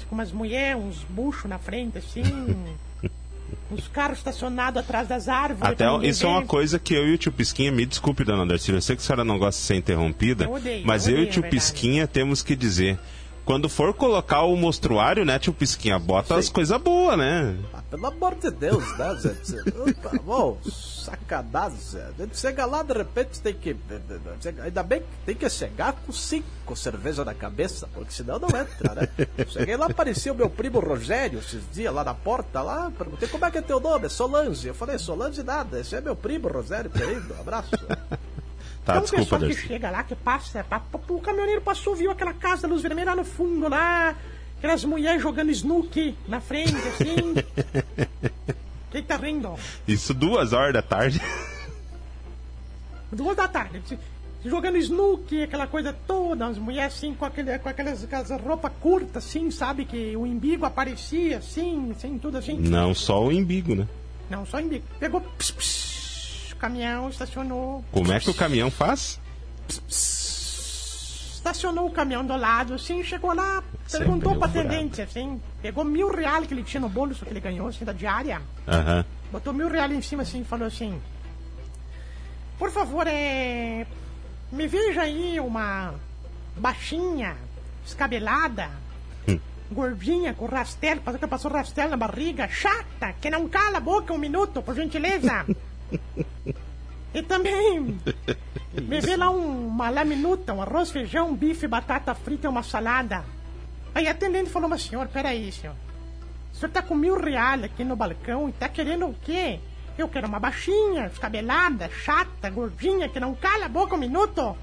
Com 0.09 0.15
umas 0.15 0.31
mulheres, 0.31 0.81
uns 0.81 1.05
buchos 1.07 1.47
na 1.47 1.59
frente, 1.59 1.99
assim. 1.99 2.23
uns 3.71 3.87
carros 3.87 4.17
estacionados 4.17 4.79
atrás 4.81 5.07
das 5.07 5.27
árvores. 5.29 5.71
Até 5.71 5.85
isso 6.07 6.25
é 6.25 6.29
uma 6.29 6.45
coisa 6.45 6.79
que 6.79 6.93
eu 6.93 7.07
e 7.07 7.13
o 7.13 7.17
tio 7.17 7.31
Pisquinha, 7.31 7.71
me 7.71 7.85
desculpe, 7.85 8.23
dona 8.23 8.45
Darcília, 8.45 8.77
eu 8.77 8.81
sei 8.81 8.95
que 8.95 9.01
a 9.01 9.05
senhora 9.05 9.23
não 9.23 9.37
gosta 9.37 9.59
de 9.59 9.67
ser 9.67 9.75
interrompida, 9.75 10.45
Eu 10.45 10.53
odeio, 10.53 10.85
mas 10.85 11.07
eu 11.07 11.13
eu 11.13 11.17
e 11.17 11.19
o 11.19 11.23
odeio, 11.23 11.33
tio 11.33 11.45
é. 11.45 11.49
Pisquinha 11.49 12.07
temos 12.07 12.41
que 12.41 12.55
dizer. 12.55 12.99
Quando 13.49 13.67
for 13.67 13.95
colocar 13.95 14.43
o 14.43 14.55
mostruário, 14.55 15.25
né, 15.25 15.39
tio 15.39 15.51
Pisquinha, 15.51 15.97
bota 15.97 16.35
as 16.35 16.49
coisas 16.49 16.79
boas, 16.79 17.17
né? 17.17 17.57
Ah, 17.73 17.81
pelo 17.81 18.05
amor 18.05 18.35
de 18.35 18.51
Deus, 18.51 18.95
né, 18.95 19.15
Zé? 19.15 19.63
Opa, 19.71 20.31
Ô, 20.31 20.57
sacanagem, 20.69 21.79
Zé. 21.79 22.11
Chega 22.31 22.67
lá, 22.67 22.83
de 22.83 22.93
repente 22.93 23.41
tem 23.41 23.55
que. 23.55 23.75
Ainda 24.63 24.83
bem 24.83 24.99
que 24.99 25.07
tem 25.25 25.33
que 25.33 25.49
chegar 25.49 25.93
com 25.93 26.11
cinco 26.13 26.75
cervejas 26.75 27.25
na 27.25 27.33
cabeça, 27.33 27.89
porque 27.91 28.11
senão 28.11 28.37
não 28.37 28.49
entra, 28.49 28.93
né? 28.93 29.09
Cheguei 29.47 29.75
lá, 29.75 29.87
apareceu 29.87 30.35
meu 30.35 30.51
primo 30.51 30.79
Rogério 30.79 31.39
esses 31.39 31.63
dias 31.71 31.91
lá 31.91 32.03
na 32.03 32.13
porta, 32.13 32.61
lá, 32.61 32.91
perguntei 32.95 33.27
como 33.27 33.45
é 33.45 33.49
que 33.49 33.57
é 33.57 33.63
teu 33.63 33.79
nome? 33.79 34.05
É 34.05 34.09
Solange. 34.09 34.67
Eu 34.67 34.75
falei, 34.75 34.99
Solange 34.99 35.41
nada, 35.41 35.79
esse 35.79 35.95
é 35.95 36.01
meu 36.01 36.15
primo 36.15 36.47
Rogério 36.49 36.91
querido, 36.91 37.33
abraço. 37.39 37.71
Tá, 38.93 38.99
então, 38.99 39.01
desculpa, 39.01 39.21
o 39.23 39.23
pessoal 39.25 39.41
que 39.41 39.47
Darcy. 39.55 39.67
chega 39.67 39.89
lá, 39.91 40.03
que 40.03 40.15
passa, 40.15 40.63
pa- 40.63 40.79
pa- 40.79 40.99
o 41.09 41.19
caminhoneiro 41.21 41.61
passou, 41.61 41.95
viu 41.95 42.11
aquela 42.11 42.33
casa 42.33 42.63
da 42.63 42.67
luz 42.69 42.81
vermelha 42.81 43.11
lá 43.11 43.15
no 43.15 43.23
fundo, 43.25 43.67
lá, 43.69 44.15
aquelas 44.57 44.83
mulheres 44.85 45.21
jogando 45.21 45.51
snooki 45.51 46.15
na 46.27 46.39
frente, 46.41 46.75
assim. 46.75 47.35
Quem 48.91 49.03
tá 49.03 49.17
rindo? 49.17 49.53
Isso 49.87 50.13
duas 50.13 50.51
horas 50.53 50.73
da 50.73 50.81
tarde. 50.81 51.21
Duas 53.11 53.35
da 53.35 53.47
tarde. 53.47 53.81
Jogando 54.43 54.77
snooki, 54.77 55.43
aquela 55.43 55.67
coisa 55.67 55.93
toda, 56.07 56.47
as 56.47 56.57
mulheres 56.57 56.93
assim, 56.95 57.13
com, 57.13 57.25
aquele, 57.25 57.59
com 57.59 57.67
aquelas, 57.67 58.03
aquelas 58.03 58.29
roupas 58.41 58.71
curtas, 58.79 59.25
assim, 59.25 59.51
sabe? 59.51 59.83
Que 59.85 60.15
o 60.15 60.25
imbigo 60.25 60.65
aparecia, 60.65 61.39
assim, 61.39 61.91
assim, 61.91 62.17
tudo 62.17 62.37
assim. 62.37 62.53
Não 62.57 62.93
só 62.95 63.21
o 63.25 63.31
embigo, 63.31 63.75
né? 63.75 63.85
Não, 64.29 64.45
só 64.45 64.59
imbigo. 64.59 64.85
Pegou, 64.99 65.19
pss, 65.21 65.51
pss, 65.53 66.08
o 66.08 66.08
caminhão 66.59 67.09
estacionou. 67.09 67.83
Como 67.91 68.11
é 68.11 68.19
que 68.19 68.29
o 68.29 68.33
caminhão 68.33 68.69
faz? 68.69 69.19
Estacionou 71.35 71.87
o 71.87 71.91
caminhão 71.91 72.25
do 72.25 72.35
lado, 72.35 72.73
assim, 72.73 73.03
chegou 73.03 73.33
lá, 73.33 73.63
Sempre 73.87 74.05
perguntou 74.07 74.33
elaborado. 74.33 74.59
atendente, 74.59 75.01
assim, 75.01 75.41
pegou 75.61 75.83
mil 75.83 76.11
reais 76.13 76.45
que 76.45 76.53
ele 76.53 76.63
tinha 76.63 76.81
no 76.81 76.89
bolso 76.89 77.25
que 77.25 77.31
ele 77.31 77.39
ganhou, 77.39 77.67
assim, 77.67 77.85
da 77.85 77.93
diária. 77.93 78.41
Aham. 78.67 79.05
Botou 79.31 79.53
mil 79.53 79.69
reais 79.69 79.91
em 79.91 80.01
cima 80.01 80.23
assim 80.23 80.41
e 80.41 80.45
falou 80.45 80.67
assim: 80.67 80.99
Por 82.57 82.71
favor, 82.71 83.05
é. 83.07 83.85
Me 84.51 84.67
veja 84.67 85.03
aí 85.03 85.39
uma 85.39 85.93
baixinha, 86.57 87.37
escabelada, 87.85 88.71
gordinha, 89.71 90.33
com 90.33 90.47
rastelo, 90.47 91.01
passou 91.01 91.19
que 91.19 91.27
passou 91.27 91.51
rastelo 91.51 91.91
na 91.91 91.97
barriga, 91.97 92.47
chata, 92.47 93.13
que 93.21 93.29
não 93.29 93.47
cala 93.47 93.77
a 93.77 93.79
boca 93.79 94.11
um 94.11 94.17
minuto, 94.17 94.61
por 94.63 94.75
gentileza. 94.75 95.45
E 97.11 97.23
também 97.23 97.97
vê 99.01 99.15
lá 99.17 99.31
um- 99.31 99.67
uma 99.67 99.89
laminuta, 99.89 100.53
um 100.53 100.61
arroz, 100.61 100.91
feijão, 100.91 101.33
bife, 101.35 101.67
batata 101.67 102.13
frita 102.13 102.45
e 102.45 102.49
uma 102.49 102.61
salada. 102.61 103.25
Aí 103.95 104.07
a 104.07 104.11
atendente 104.11 104.51
falou, 104.51 104.69
mas 104.69 104.83
senhor, 104.83 105.07
peraí, 105.07 105.51
senhor. 105.51 105.75
O 106.53 106.55
senhor 106.55 106.71
tá 106.71 106.83
com 106.83 106.93
mil 106.93 107.19
reais 107.19 107.63
aqui 107.63 107.83
no 107.83 107.95
balcão 107.95 108.47
e 108.47 108.51
tá 108.51 108.69
querendo 108.69 109.07
o 109.07 109.15
quê? 109.23 109.59
Eu 109.97 110.07
quero 110.07 110.27
uma 110.27 110.39
baixinha, 110.39 111.09
descabelada, 111.09 111.89
chata, 111.89 112.47
gordinha, 112.51 113.09
que 113.09 113.19
não 113.19 113.33
cala 113.33 113.65
a 113.65 113.69
boca 113.69 113.95
um 113.95 113.99
minuto. 113.99 114.55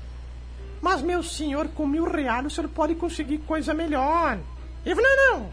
Mas, 0.81 1.03
meu 1.03 1.25
senhor, 1.25 1.67
com 1.69 1.85
mil 1.85 2.05
reais 2.09 2.47
o 2.47 2.51
senhor 2.51 2.69
pode 2.69 2.95
conseguir 2.95 3.39
coisa 3.39 3.75
melhor. 3.75 4.39
Ele 4.85 4.95
falou, 4.95 5.11
não, 5.17 5.39
não. 5.41 5.51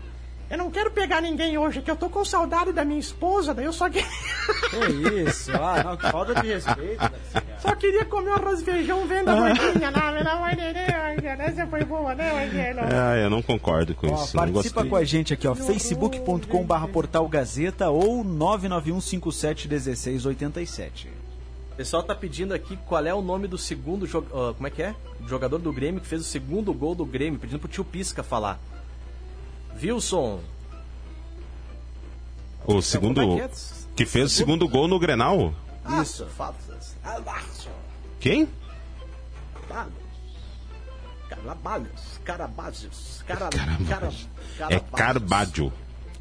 Eu 0.52 0.58
não 0.58 0.70
quero 0.70 0.92
pegar 0.92 1.20
ninguém 1.22 1.58
hoje, 1.58 1.82
que 1.82 1.90
eu 1.90 1.96
tô 1.96 2.08
com 2.10 2.24
saudade 2.24 2.72
da 2.72 2.86
minha 2.86 3.00
esposa, 3.00 3.54
daí 3.56 3.66
eu 3.66 3.74
só, 3.74 3.90
que... 3.90 4.04
Que 4.04 5.20
isso? 5.28 5.52
Ah, 5.60 5.84
não, 5.84 5.98
que 5.98 6.12
falta 6.12 6.36
de 6.36 6.46
respeito. 6.48 6.98
Cara. 6.98 7.14
só 7.60 7.76
queria 7.76 8.06
comer 8.06 8.34
arroz 8.34 8.62
e 8.62 8.64
feijão 8.64 9.08
vendo 9.08 9.30
a 9.30 9.36
gordinha 9.36 9.90
lá, 9.90 10.12
pelo 10.14 10.30
amor 10.30 10.50
de 10.52 10.74
Deus. 10.74 11.40
Essa 11.40 11.66
foi 11.66 11.84
boa, 11.84 12.14
né, 12.14 12.46
Angela? 12.46 12.82
Ah, 12.84 13.18
eu 13.18 13.30
não 13.32 13.42
concordo 13.42 13.96
com 13.96 14.08
Ó, 14.12 14.24
isso. 14.24 14.36
Não 14.38 14.44
participa 14.44 14.82
gostei. 14.82 14.90
com 14.90 14.96
a 14.96 15.04
gente 15.04 15.34
aqui, 15.34 15.48
ó, 15.48 15.56
facebook.com 15.56 16.64
barra 16.64 16.88
portal 16.88 17.28
Gazeta 17.28 17.90
ou 17.90 18.24
991571687. 18.24 21.08
O 21.72 21.76
pessoal 21.76 22.04
tá 22.04 22.14
pedindo 22.14 22.54
aqui 22.54 22.78
qual 22.86 23.04
é 23.06 23.14
o 23.14 23.22
nome 23.22 23.48
do 23.48 23.58
segundo 23.58 24.06
jo- 24.06 24.24
ah, 24.32 24.54
como 24.54 24.68
é 24.68 24.70
que 24.70 24.84
é? 24.84 24.94
Jogador 25.28 25.58
do 25.58 25.74
Grêmio 25.74 26.00
que 26.02 26.08
fez 26.08 26.22
o 26.22 26.26
segundo 26.26 26.72
gol 26.74 26.94
do 26.94 27.06
Grêmio, 27.06 27.40
pedindo 27.40 27.58
pro 27.60 27.68
tio 27.68 27.84
Pisca 27.84 28.22
falar. 28.22 28.60
Wilson. 29.82 30.42
O 32.66 32.82
segundo. 32.82 33.22
Que 33.96 34.06
fez 34.06 34.32
o 34.32 34.36
segundo 34.36 34.68
gol 34.68 34.88
no 34.88 34.98
Grenal? 34.98 35.54
Isso, 36.02 36.26
Fábio. 36.28 36.60
Abaixo. 37.04 37.70
Quem? 38.20 38.48
Carabalhos. 41.30 42.20
Carabágios. 42.24 43.24
É 43.28 43.36
Carbaggio. 43.36 44.30
Carbaggio. 44.96 45.74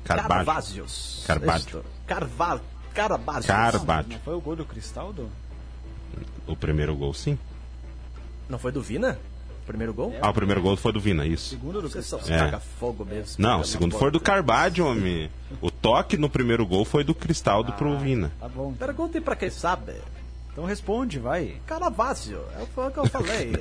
Caravagios. 0.05 1.25
Carbaggio. 1.27 1.79
Isto. 1.79 1.85
Carva... 2.07 2.61
Caravagios. 2.93 3.47
Carbaggio. 3.47 4.13
Não 4.13 4.21
foi 4.21 4.35
o 4.35 4.41
gol 4.41 4.57
do 4.57 4.65
Cristaldo? 4.65 5.31
O 6.47 6.57
primeiro 6.57 6.95
gol, 6.97 7.15
sim. 7.15 7.39
Não 8.49 8.59
foi 8.59 8.73
do 8.73 8.83
Vina? 8.83 9.19
O 9.62 9.64
primeiro 9.64 9.95
gol? 9.95 10.12
Ah, 10.21 10.28
o 10.31 10.35
primeiro 10.35 10.61
gol 10.61 10.76
foi 10.76 10.92
do 10.92 11.00
Vina, 11.00 11.25
isso. 11.25 11.50
Segundo 11.50 11.81
do 11.81 11.88
Vocês 11.88 12.04
são 12.07 12.19
É. 12.21 12.38
caga-fogo 12.38 13.04
mesmo. 13.04 13.37
Não, 13.38 13.61
o 13.61 13.64
segundo 13.64 13.92
foi 13.97 14.11
do 14.11 14.19
bola. 14.19 14.25
Carbaggio, 14.25 14.87
homem. 14.87 15.31
O 15.61 15.71
toque 15.71 16.16
no 16.16 16.28
primeiro 16.28 16.66
gol 16.66 16.85
foi 16.85 17.04
do 17.04 17.14
Cristaldo 17.14 17.73
pro 17.75 17.97
Vina. 17.99 18.33
Tá 18.40 18.49
bom. 18.49 18.73
Perguntem 18.73 19.21
pra 19.23 19.37
quem 19.37 19.50
sabe. 19.50 19.92
Então 20.52 20.64
responde, 20.64 21.19
vai. 21.19 21.57
Caravaggio. 21.66 22.40
É 22.59 22.62
o 22.62 22.90
que 22.90 22.99
eu 22.99 23.07
falei. 23.07 23.52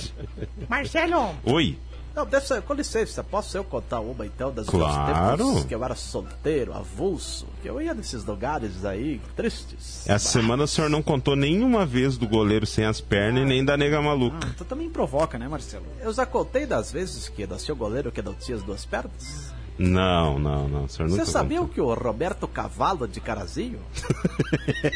Marcelo, 0.68 1.34
Oi. 1.44 1.76
Não, 2.14 2.26
deixa, 2.26 2.60
com 2.60 2.74
licença, 2.74 3.22
posso 3.22 3.56
eu 3.56 3.62
contar 3.62 4.00
uma 4.00 4.26
então 4.26 4.52
das 4.52 4.66
Claro. 4.66 5.36
tempos 5.46 5.64
que 5.64 5.74
eu 5.74 5.84
era 5.84 5.94
solteiro, 5.94 6.74
avulso, 6.74 7.46
que 7.62 7.68
eu 7.70 7.80
ia 7.80 7.94
nesses 7.94 8.24
lugares 8.24 8.84
aí 8.84 9.20
tristes. 9.36 10.08
Essa 10.08 10.28
semana 10.28 10.64
o 10.64 10.66
senhor 10.66 10.90
não 10.90 11.02
contou 11.02 11.36
nenhuma 11.36 11.86
vez 11.86 12.18
do 12.18 12.26
goleiro 12.26 12.66
sem 12.66 12.84
as 12.84 13.00
pernas 13.00 13.42
e 13.44 13.46
nem 13.46 13.64
da 13.64 13.76
nega 13.76 14.02
maluca. 14.02 14.48
Tu 14.58 14.64
também 14.64 14.90
provoca, 14.90 15.38
né, 15.38 15.46
Marcelo? 15.46 15.86
Eu 16.00 16.12
já 16.12 16.26
contei 16.26 16.66
das 16.66 16.90
vezes 16.90 17.28
que 17.28 17.46
nasceu 17.46 17.76
goleiro 17.76 18.10
que 18.10 18.20
não 18.20 18.34
tinha 18.34 18.56
as 18.56 18.62
duas 18.64 18.84
pernas. 18.84 19.52
Não, 19.78 20.38
não, 20.38 20.68
não. 20.68 20.88
Senhor 20.88 21.08
nunca 21.08 21.24
Você 21.24 21.30
sabia 21.30 21.64
que 21.64 21.80
o 21.80 21.94
Roberto 21.94 22.46
Cavalo 22.48 23.06
de 23.08 23.18
Carazinho? 23.20 23.78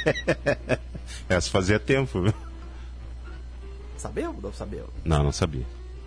Essa 1.28 1.50
fazia 1.50 1.78
tempo, 1.78 2.20
viu? 2.22 2.34
Sabia 3.96 4.28
ou 4.28 4.36
não 4.42 4.52
sabia? 4.52 4.84
Não, 5.04 5.22
não 5.22 5.32
sabia. 5.32 5.64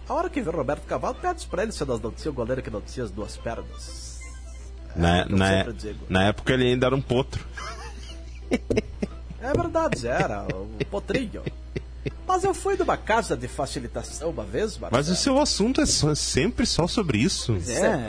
A 0.08 0.14
hora 0.14 0.30
que 0.30 0.42
vê 0.42 0.50
o 0.50 0.54
Roberto 0.54 0.86
Cavalo, 0.86 1.16
pede 1.16 1.46
pra 1.48 1.64
ele 1.64 1.72
se 1.72 1.84
nós 1.86 2.00
não 2.02 2.12
tinha 2.12 2.32
o 2.32 2.34
goleiro 2.34 2.62
que 2.62 2.70
não 2.70 2.82
tinha 2.82 3.04
as 3.04 3.12
duas 3.12 3.36
pernas. 3.38 4.20
Na, 4.96 5.20
É, 5.20 5.26
na, 5.26 5.66
na 6.10 6.24
época 6.24 6.54
ele 6.54 6.66
ainda 6.72 6.86
era 6.88 6.96
um 6.96 7.02
potro. 7.02 7.46
É 9.42 9.54
verdade, 9.54 10.08
era 10.08 10.44
o 10.54 10.70
potrinho. 10.90 11.44
Mas 12.26 12.44
eu 12.44 12.54
fui 12.54 12.76
numa 12.78 12.98
casa 12.98 13.36
de 13.36 13.48
facilitação 13.48 14.30
uma 14.30 14.44
vez, 14.44 14.78
Marcelo. 14.78 14.92
Mas 14.92 15.10
o 15.10 15.16
seu 15.16 15.40
assunto 15.40 15.82
é 15.82 15.86
só- 15.86 16.16
sempre 16.16 16.66
só 16.66 16.88
sobre 16.88 17.18
isso. 17.18 17.56
É, 17.56 17.60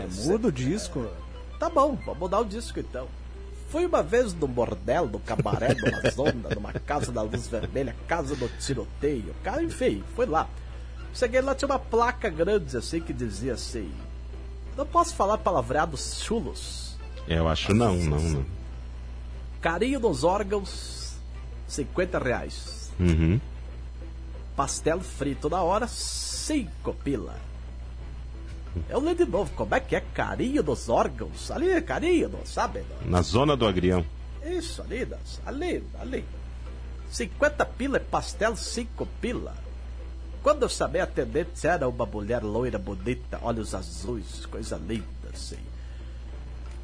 Sempre, 0.06 0.24
muda 0.26 0.48
o 0.48 0.52
disco. 0.52 1.06
Tá 1.58 1.68
bom, 1.68 1.96
vamos 2.04 2.18
mudar 2.20 2.40
o 2.40 2.44
disco 2.44 2.78
então. 2.78 3.08
Fui 3.70 3.84
uma 3.84 4.02
vez 4.02 4.32
no 4.32 4.48
bordel, 4.48 5.06
no 5.06 5.18
cabaré, 5.18 5.74
numa 5.74 6.08
zona, 6.10 6.48
numa 6.54 6.72
casa 6.72 7.12
da 7.12 7.22
luz 7.22 7.46
vermelha, 7.48 7.94
casa 8.06 8.34
do 8.34 8.48
tiroteio. 8.60 9.34
Cara, 9.42 9.62
enfim, 9.62 10.02
fui 10.14 10.26
lá. 10.26 10.48
Cheguei 11.18 11.40
lá, 11.40 11.52
tinha 11.52 11.66
uma 11.66 11.80
placa 11.80 12.30
grande 12.30 12.76
assim 12.76 13.00
que 13.00 13.12
dizia 13.12 13.54
assim: 13.54 13.90
Não 14.76 14.86
posso 14.86 15.16
falar 15.16 15.38
palavreados 15.38 16.22
chulos. 16.22 16.96
Eu 17.26 17.48
acho 17.48 17.74
não, 17.74 17.96
não, 17.96 18.20
não. 18.20 18.46
Carinho 19.60 19.98
nos 19.98 20.22
órgãos, 20.22 21.16
50 21.66 22.20
reais. 22.20 22.92
Uhum. 23.00 23.40
Pastel 24.54 25.00
frito 25.00 25.50
na 25.50 25.60
hora, 25.60 25.88
5 25.88 26.94
pila. 27.02 27.34
Eu 28.88 29.00
leio 29.00 29.16
de 29.16 29.24
novo, 29.24 29.50
como 29.56 29.74
é 29.74 29.80
que 29.80 29.96
é 29.96 30.00
carinho 30.00 30.62
nos 30.62 30.88
órgãos? 30.88 31.50
Ali, 31.50 31.82
carinho, 31.82 32.28
não 32.28 32.46
sabe? 32.46 32.84
Na 33.04 33.22
zona 33.22 33.56
do 33.56 33.66
agrião. 33.66 34.06
Isso, 34.44 34.82
ali, 34.82 35.04
ali, 35.44 35.84
ali. 36.00 36.24
50 37.10 37.66
pila 37.66 37.96
é 37.96 38.00
pastel, 38.00 38.54
5 38.54 39.04
pila. 39.20 39.67
Quando 40.42 40.62
eu 40.62 40.68
sabia 40.68 41.04
atender, 41.04 41.48
era 41.62 41.88
uma 41.88 42.06
mulher 42.06 42.42
loira, 42.42 42.78
bonita, 42.78 43.38
olhos 43.42 43.74
azuis, 43.74 44.46
coisa 44.46 44.76
linda, 44.76 45.04
assim. 45.32 45.58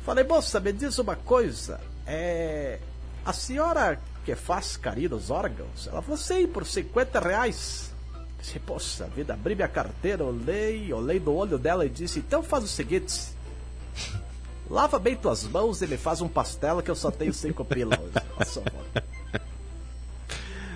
Falei, 0.04 0.25
moça, 0.25 0.61
me 0.61 0.73
diz 0.73 0.99
uma 0.99 1.16
coisa. 1.16 1.80
É. 2.06 2.78
A 3.25 3.32
senhora 3.32 3.99
que 4.25 4.34
faz 4.34 4.76
carinho 4.76 5.11
nos 5.11 5.30
órgãos? 5.30 5.87
Ela 5.87 6.02
falou, 6.02 6.16
sim, 6.16 6.46
por 6.46 6.66
50 6.66 7.20
reais. 7.20 7.90
Disse, 8.38 8.58
poxa 8.58 9.06
vida, 9.06 9.32
abri 9.32 9.54
minha 9.54 9.68
carteira, 9.68 10.23
olhei, 10.23 10.92
olhei 10.92 11.18
no 11.18 11.34
olho 11.34 11.56
dela 11.56 11.87
e 11.87 11.88
disse, 11.88 12.18
então 12.18 12.42
faz 12.42 12.64
o 12.64 12.68
seguinte. 12.68 13.28
Lava 14.68 14.99
bem 14.99 15.16
tuas 15.16 15.44
mãos 15.44 15.80
e 15.80 15.87
me 15.87 15.96
faz 15.96 16.20
um 16.20 16.28
pastel 16.28 16.82
que 16.82 16.90
eu 16.90 16.96
só 16.96 17.11
tenho 17.11 17.32
cinco 17.32 17.64
pila 17.64 17.99
hoje. 17.99 18.26
Nossa. 18.38 18.62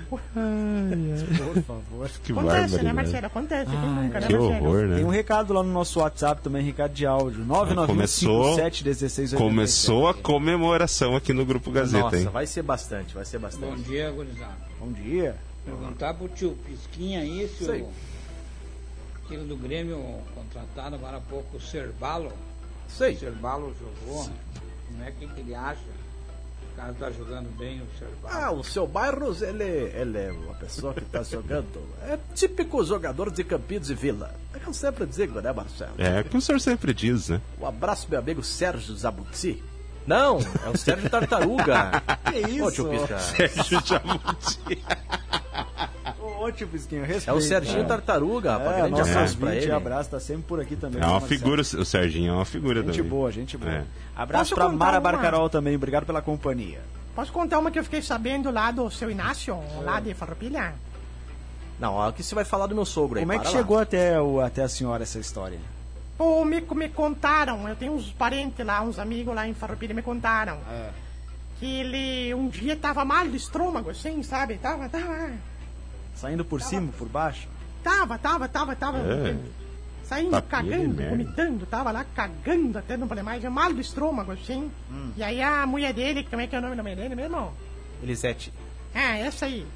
Por 0.09 1.62
favor. 1.62 2.09
Que 2.25 2.33
acontece, 2.33 2.77
né, 2.77 2.83
barbaridade. 2.83 2.95
Marcelo? 2.95 3.27
Acontece, 3.27 3.71
quem 3.71 3.81
nunca, 3.81 4.21
né, 4.21 4.27
Que 4.27 4.33
Marcelo? 4.37 4.45
horror, 4.67 4.95
Tem 4.97 5.05
um 5.05 5.11
né? 5.11 5.17
recado 5.17 5.53
lá 5.53 5.62
no 5.62 5.73
nosso 5.73 6.00
WhatsApp 6.00 6.41
também, 6.43 6.65
recado 6.65 6.93
de 6.93 7.07
áudio. 7.07 7.45
Começou- 7.87 8.57
991571687. 8.57 9.37
Começou 9.37 10.09
a 10.09 10.15
comemoração 10.15 11.15
aqui 11.17 11.33
no 11.33 11.45
Grupo 11.45 11.71
Gazeta, 11.71 12.05
Nossa, 12.05 12.17
hein? 12.19 12.25
vai 12.33 12.47
ser 12.47 12.62
bastante, 12.62 13.15
vai 13.15 13.25
ser 13.25 13.38
Bom 13.38 13.43
bastante. 13.47 13.83
dia, 13.83 14.11
gurizada. 14.11 14.57
Bom 14.81 14.93
dia. 14.93 15.37
Perguntar 15.65 16.15
pro 16.15 16.29
tio 16.29 16.57
Pisquinha 16.67 17.21
aí 17.21 17.47
se 17.49 17.65
Sei. 17.67 17.83
o 17.83 17.91
aquele 19.27 19.45
do 19.45 19.57
Grêmio 19.57 20.03
contratado 20.35 20.95
agora 20.95 21.19
há 21.19 21.21
pouco, 21.21 21.59
o 21.59 21.61
Cerbalo. 21.61 22.29
O 22.29 22.91
Sei. 22.91 23.15
Cerbalo 23.17 23.75
jogou. 23.79 24.25
Como 24.87 25.03
é 25.05 25.11
que 25.11 25.29
ele 25.38 25.55
acha? 25.55 25.81
Cara 26.78 26.94
tá 26.94 27.11
jogando 27.11 27.49
bem 27.58 27.82
o 27.82 27.99
senhor 27.99 28.12
Ah, 28.25 28.40
Barros. 28.40 28.68
o 28.68 28.70
seu 28.73 28.87
Bairros, 28.87 29.42
ele, 29.42 29.64
ele 29.64 30.18
é 30.18 30.30
uma 30.32 30.54
pessoa 30.54 30.94
que 30.94 31.00
tá 31.06 31.23
jogando. 31.23 31.66
É 32.06 32.16
típico 32.35 32.85
jogador 32.85 33.30
de 33.30 33.42
Campinos 33.42 33.90
e 33.90 33.94
Vila. 33.94 34.32
É 34.54 34.58
que 34.58 34.66
eu 34.68 34.73
sempre 34.75 35.04
digo, 35.06 35.40
né, 35.40 35.52
Marcelo? 35.52 35.92
É, 35.99 36.23
que 36.23 36.37
o 36.37 36.40
senhor 36.40 36.61
sempre 36.61 36.94
diz, 36.94 37.28
né? 37.30 37.40
Um 37.61 37.66
abraço, 37.66 38.06
meu 38.08 38.18
amigo 38.20 38.42
Sérgio 38.42 38.94
Zabuti. 38.97 39.62
Não, 40.06 40.38
é 40.64 40.70
o 40.70 40.76
Sérgio 40.78 41.11
Tartaruga. 41.11 42.02
Que 42.32 42.38
isso? 42.50 42.64
Ô, 42.64 42.70
tio 42.70 42.88
Pisca. 42.90 43.18
Sérgio 43.18 43.82
Jabuti. 43.85 44.85
Pisquinho. 46.52 47.05
É 47.26 47.33
o 47.33 47.40
Serginho 47.40 47.87
Tartaruga, 47.87 48.52
rapaz. 48.52 48.71
É, 48.71 48.81
Grande 48.81 48.90
nosso 48.99 49.11
abraço 49.11 49.37
pra 49.37 49.47
ouvinte, 49.49 49.64
ele. 49.64 49.73
abraço, 49.73 50.11
tá 50.11 50.21
sempre 50.21 50.43
por 50.45 50.61
aqui 50.61 50.76
também. 50.76 51.02
É 51.02 51.07
uma 51.07 51.21
figura, 51.21 51.62
o 51.62 51.85
Serginho 51.85 52.31
é 52.33 52.35
uma 52.35 52.45
figura 52.45 52.83
Gente 52.83 52.97
também. 52.97 53.11
boa, 53.11 53.33
gente 53.33 53.57
boa. 53.57 53.73
É. 53.73 53.85
Abraço 54.17 54.50
Posso 54.50 54.55
pra 54.55 54.69
Mara 54.69 54.97
uma? 54.97 55.00
Barcarol 55.00 55.49
também, 55.50 55.76
obrigado 55.76 56.07
pela 56.07 56.23
companhia. 56.23 56.81
Posso 57.14 57.33
contar 57.33 57.59
uma 57.59 57.71
que 57.71 57.78
eu 57.78 57.85
fiquei 57.85 58.00
sabendo 58.02 58.50
lá 58.50 58.71
do 58.71 58.90
seu 58.90 59.11
Inácio, 59.11 59.59
lá 59.83 59.99
de 60.00 60.14
Farroupilha? 60.14 60.75
Não, 61.78 62.00
aqui 62.02 62.23
você 62.23 62.35
vai 62.35 62.45
falar 62.45 62.67
do 62.67 62.75
meu 62.75 62.85
sogro 62.85 63.19
aí. 63.19 63.25
Como 63.25 63.33
é 63.33 63.38
que 63.38 63.45
lá. 63.47 63.50
chegou 63.50 63.78
até, 63.78 64.21
o, 64.21 64.40
até 64.40 64.62
a 64.62 64.69
senhora 64.69 65.02
essa 65.02 65.19
história? 65.19 65.59
Pô, 66.17 66.45
me, 66.45 66.61
me 66.61 66.88
contaram, 66.88 67.69
eu 67.69 67.76
tenho 67.76 67.93
uns 67.93 68.11
parentes 68.11 68.67
lá, 68.67 68.83
uns 68.83 68.99
amigos 68.99 69.35
lá 69.35 69.47
em 69.47 69.55
Farroupilha, 69.55 69.95
me 69.95 70.02
contaram. 70.02 70.59
Que 71.61 71.81
ele 71.81 72.35
um 72.35 72.49
dia 72.49 72.76
tava 72.76 73.05
mal 73.05 73.26
do 73.26 73.37
estômago, 73.37 73.90
assim, 73.90 74.23
sabe? 74.23 74.57
Tava, 74.59 74.88
tava, 74.88 75.31
Saindo 76.20 76.44
por 76.44 76.60
cima, 76.60 76.92
por 76.96 77.08
baixo? 77.08 77.48
tava, 77.82 78.18
tava, 78.18 78.48
tava, 78.48 78.76
tava. 78.76 78.98
É. 78.98 79.37
Saindo, 80.04 80.37
de 80.37 80.42
cagando, 80.42 81.02
vomitando, 81.10 81.66
tava 81.66 81.90
lá 81.90 82.04
cagando 82.14 82.78
até 82.78 82.96
não 82.96 83.06
falei 83.06 83.22
mais, 83.22 83.44
é 83.44 83.48
mal 83.48 83.72
do 83.72 83.80
estômago, 83.80 84.32
assim. 84.32 84.70
E 85.16 85.22
aí 85.22 85.40
a 85.42 85.66
mulher 85.66 85.92
dele, 85.92 86.26
como 86.28 86.40
é 86.42 86.46
que 86.46 86.56
é 86.56 86.58
o 86.58 86.62
nome 86.62 86.75
da 86.76 86.82
mulher 86.82 86.96
dele 86.96 87.14
mesmo? 87.14 87.52
Elisete. 88.02 88.52
Ah, 88.94 89.16
essa 89.18 89.46
aí. 89.46 89.66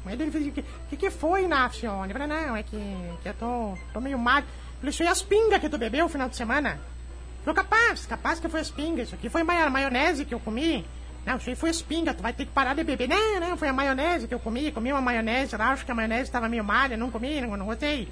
A 0.00 0.04
mulher 0.04 0.16
dele 0.16 0.30
fez 0.30 0.46
o 0.46 0.50
que, 0.52 0.64
que 0.90 0.96
que 0.96 1.10
foi, 1.10 1.44
Inácio? 1.44 1.90
Ele 2.04 2.12
falou, 2.12 2.28
não, 2.28 2.56
é 2.56 2.62
que, 2.62 2.76
que 3.22 3.28
eu 3.28 3.34
tô, 3.34 3.74
tô 3.92 4.00
meio 4.00 4.18
mal. 4.18 4.42
Isso 4.82 5.02
aí 5.02 5.08
é 5.08 5.10
as 5.12 5.22
pingas 5.22 5.60
que 5.60 5.68
tu 5.68 5.76
bebeu 5.76 6.04
no 6.04 6.08
final 6.08 6.28
de 6.28 6.36
semana? 6.36 6.70
Ele 6.70 7.44
falou, 7.44 7.56
capaz, 7.56 8.06
capaz 8.06 8.38
que 8.38 8.48
foi 8.48 8.60
as 8.60 8.70
pingas. 8.70 9.08
Isso 9.08 9.16
aqui 9.16 9.28
foi 9.28 9.42
maio- 9.42 9.70
maionese 9.70 10.24
que 10.24 10.32
eu 10.34 10.40
comi. 10.40 10.86
Não, 11.28 11.36
isso 11.36 11.50
aí 11.50 11.54
foi 11.54 11.68
as 11.68 11.82
pingas, 11.82 12.16
tu 12.16 12.22
vai 12.22 12.32
ter 12.32 12.46
que 12.46 12.52
parar 12.52 12.72
de 12.72 12.82
beber. 12.82 13.06
Não, 13.06 13.38
não, 13.38 13.54
foi 13.54 13.68
a 13.68 13.72
maionese 13.72 14.26
que 14.26 14.32
eu 14.32 14.40
comi. 14.40 14.72
Comi 14.72 14.90
uma 14.90 15.02
maionese 15.02 15.54
lá, 15.58 15.72
acho 15.72 15.84
que 15.84 15.92
a 15.92 15.94
maionese 15.94 16.30
tava 16.30 16.48
meio 16.48 16.64
malha, 16.64 16.96
não 16.96 17.10
comi, 17.10 17.38
não, 17.42 17.54
não 17.54 17.66
gostei. 17.66 18.08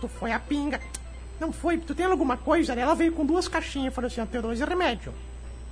Tu 0.00 0.08
foi 0.08 0.32
a 0.32 0.40
pinga. 0.40 0.80
Não 1.38 1.52
foi, 1.52 1.78
tu 1.78 1.94
tem 1.94 2.06
alguma 2.06 2.36
coisa? 2.36 2.72
Ela 2.72 2.96
veio 2.96 3.12
com 3.12 3.24
duas 3.24 3.46
caixinhas 3.46 3.92
e 3.92 3.94
falou 3.94 4.08
assim, 4.08 4.20
ó, 4.20 4.26
tem 4.26 4.40
dois 4.40 4.58
remédios. 4.58 5.14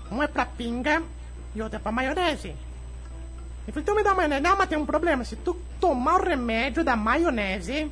Um 0.09 0.23
é 0.23 0.29
pra 0.29 0.47
pinga 0.47 1.03
e 1.53 1.61
outro 1.61 1.79
é 1.79 1.81
pra 1.81 1.91
maionese. 1.91 2.51
Ele 2.51 2.57
falou, 3.67 3.83
então 3.83 3.97
me 3.97 4.05
dá 4.05 4.15
maionese. 4.15 4.43
Não, 4.43 4.57
mas 4.57 4.69
tem 4.69 4.79
um 4.79 4.87
problema. 4.87 5.25
Se 5.25 5.35
tu 5.35 5.61
tomar 5.81 6.21
o 6.21 6.25
remédio 6.25 6.85
da 6.85 6.95
maionese, 6.95 7.91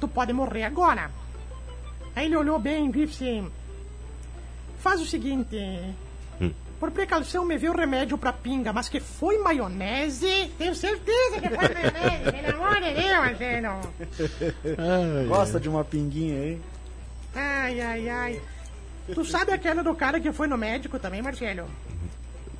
tu 0.00 0.08
pode 0.08 0.32
morrer 0.32 0.64
agora. 0.64 1.10
Aí 2.16 2.24
ele 2.24 2.36
olhou 2.38 2.58
bem 2.58 2.88
e 2.88 2.92
disse: 2.92 3.44
Faz 4.78 4.98
o 4.98 5.04
seguinte. 5.04 5.58
Por 6.82 6.90
precaução, 6.90 7.44
me 7.44 7.56
o 7.68 7.76
remédio 7.76 8.18
pra 8.18 8.32
pinga, 8.32 8.72
mas 8.72 8.88
que 8.88 8.98
foi 8.98 9.38
maionese. 9.38 10.50
Tenho 10.58 10.74
certeza 10.74 11.40
que 11.40 11.48
foi 11.48 11.68
maionese, 11.68 12.32
pelo 12.32 12.60
amor 12.60 12.80
de 12.80 12.94
Deus, 12.94 13.18
Marcelo. 13.18 13.80
Gosta 15.28 15.60
de 15.60 15.68
uma 15.68 15.84
pinguinha 15.84 16.40
aí? 16.42 16.60
Ai, 17.36 17.80
ai, 17.80 18.08
ai. 18.08 18.42
Tu 19.14 19.24
sabe 19.24 19.52
aquela 19.52 19.84
do 19.84 19.94
cara 19.94 20.18
que 20.18 20.32
foi 20.32 20.48
no 20.48 20.58
médico 20.58 20.98
também, 20.98 21.22
Marcelo? 21.22 21.70